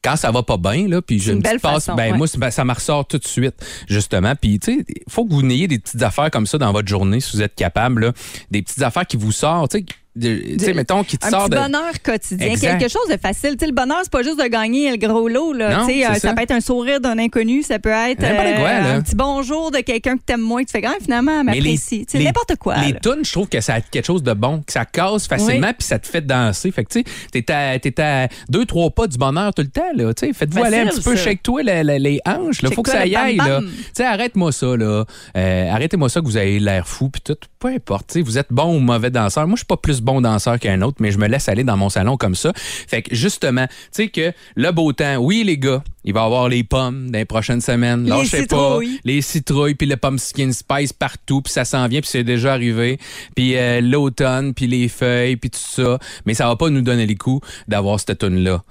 [0.02, 2.16] quand ça va pas bien, là, puis j'ai une une, petite passe, façon, ben ouais.
[2.16, 3.54] moi, ben, ça me ressort tout de suite,
[3.86, 4.34] justement.
[4.34, 6.88] Puis, tu sais, il faut que vous ayez des petites affaires comme ça dans votre
[6.88, 8.12] journée, si vous êtes capable, là.
[8.50, 9.84] Des petites affaires qui vous sortent, tu sais,
[10.20, 11.64] tu sais, mettons, qui te un sortent petit de...
[11.66, 12.78] bonheur quotidien, Exact.
[12.78, 13.56] quelque chose de facile.
[13.60, 15.52] Le bonheur, c'est pas juste de gagner le gros lot.
[15.52, 15.78] Là.
[15.78, 16.20] Non, c'est euh, ça.
[16.20, 16.34] ça.
[16.34, 18.94] peut être un sourire d'un inconnu, ça peut être euh, N'importe quoi, là?
[18.94, 21.60] un petit bonjour de quelqu'un que t'aimes moins, que tu fais quand finalement, Mais les-
[21.60, 22.06] m'apprécie.
[22.14, 22.76] Les- n'importe quoi.
[22.78, 23.00] Les là.
[23.00, 25.74] tunes, je trouve que ça a quelque chose de bon, que ça casse facilement, Oui.
[25.78, 26.70] puis ça te fait danser.
[26.70, 27.52] Fait que, tu sais, t'es
[28.00, 30.12] à, à deux, trois pas du bonheur tout le temps, là.
[30.16, 32.70] Faites-vous aller un petit peu, shake-toi les, hanches, là.
[32.70, 33.60] Faut que ça y aille, là.
[33.60, 33.66] bam.
[33.66, 35.04] Tu sais, arrête-moi ça, là.
[35.36, 37.36] Euh, arrêtez-moi ça que vous avez l'air fou, puis tout.
[37.58, 39.46] Peu importe, vous êtes bon ou mauvais danseur.
[39.46, 41.76] Moi, je suis pas plus bon danseur qu'un autre, mais je me laisse aller dans
[41.76, 42.52] mon salon comme ça.
[42.54, 46.24] Fait que, justement, tu sais que le beau temps, oui, les gars, il va y
[46.24, 48.04] avoir les pommes dans les prochaines semaines.
[48.04, 48.42] Les Lâchez pas.
[48.42, 49.00] citrouilles.
[49.04, 52.98] Les citrouilles, puis le pumpkin spice partout, puis ça s'en vient, puis c'est déjà arrivé.
[53.34, 55.98] Puis euh, l'automne, puis les feuilles, puis tout ça.
[56.24, 58.62] Mais ça va pas nous donner les coups d'avoir cette tune là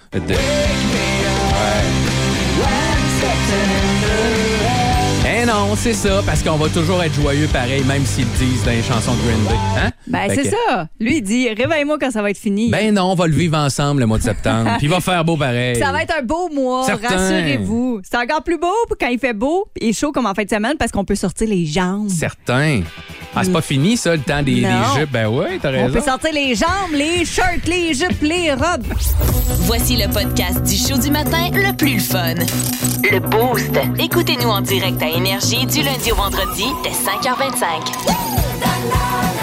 [5.76, 8.72] non, c'est ça, parce qu'on va toujours être joyeux pareil, même s'ils le disent dans
[8.72, 9.56] les chansons de Green Day.
[9.78, 9.92] Hein?
[10.08, 10.88] Ben, Fait c'est que- ça.
[11.02, 12.70] Lui, il dit réveille-moi quand ça va être fini.
[12.70, 14.72] Ben non, on va le vivre ensemble le mois de septembre.
[14.78, 15.76] puis il va faire beau pareil.
[15.78, 18.00] Ça va être un beau mois, rassurez-vous.
[18.10, 20.76] C'est encore plus beau quand il fait beau et chaud comme en fin de semaine
[20.80, 22.10] parce qu'on peut sortir les jambes.
[22.10, 22.82] Certain.
[23.38, 24.68] Ah, c'est pas fini, ça, le temps des, des
[24.98, 25.12] jupes.
[25.12, 25.94] Ben oui, t'as On raison.
[25.94, 28.86] peut sortir les jambes, les shirts, les jupes, les robes.
[29.64, 32.36] Voici le podcast du show du matin le plus fun.
[33.12, 33.72] Le Boost.
[34.00, 39.35] Écoutez-nous en direct à Énergie du lundi au vendredi dès 5h25.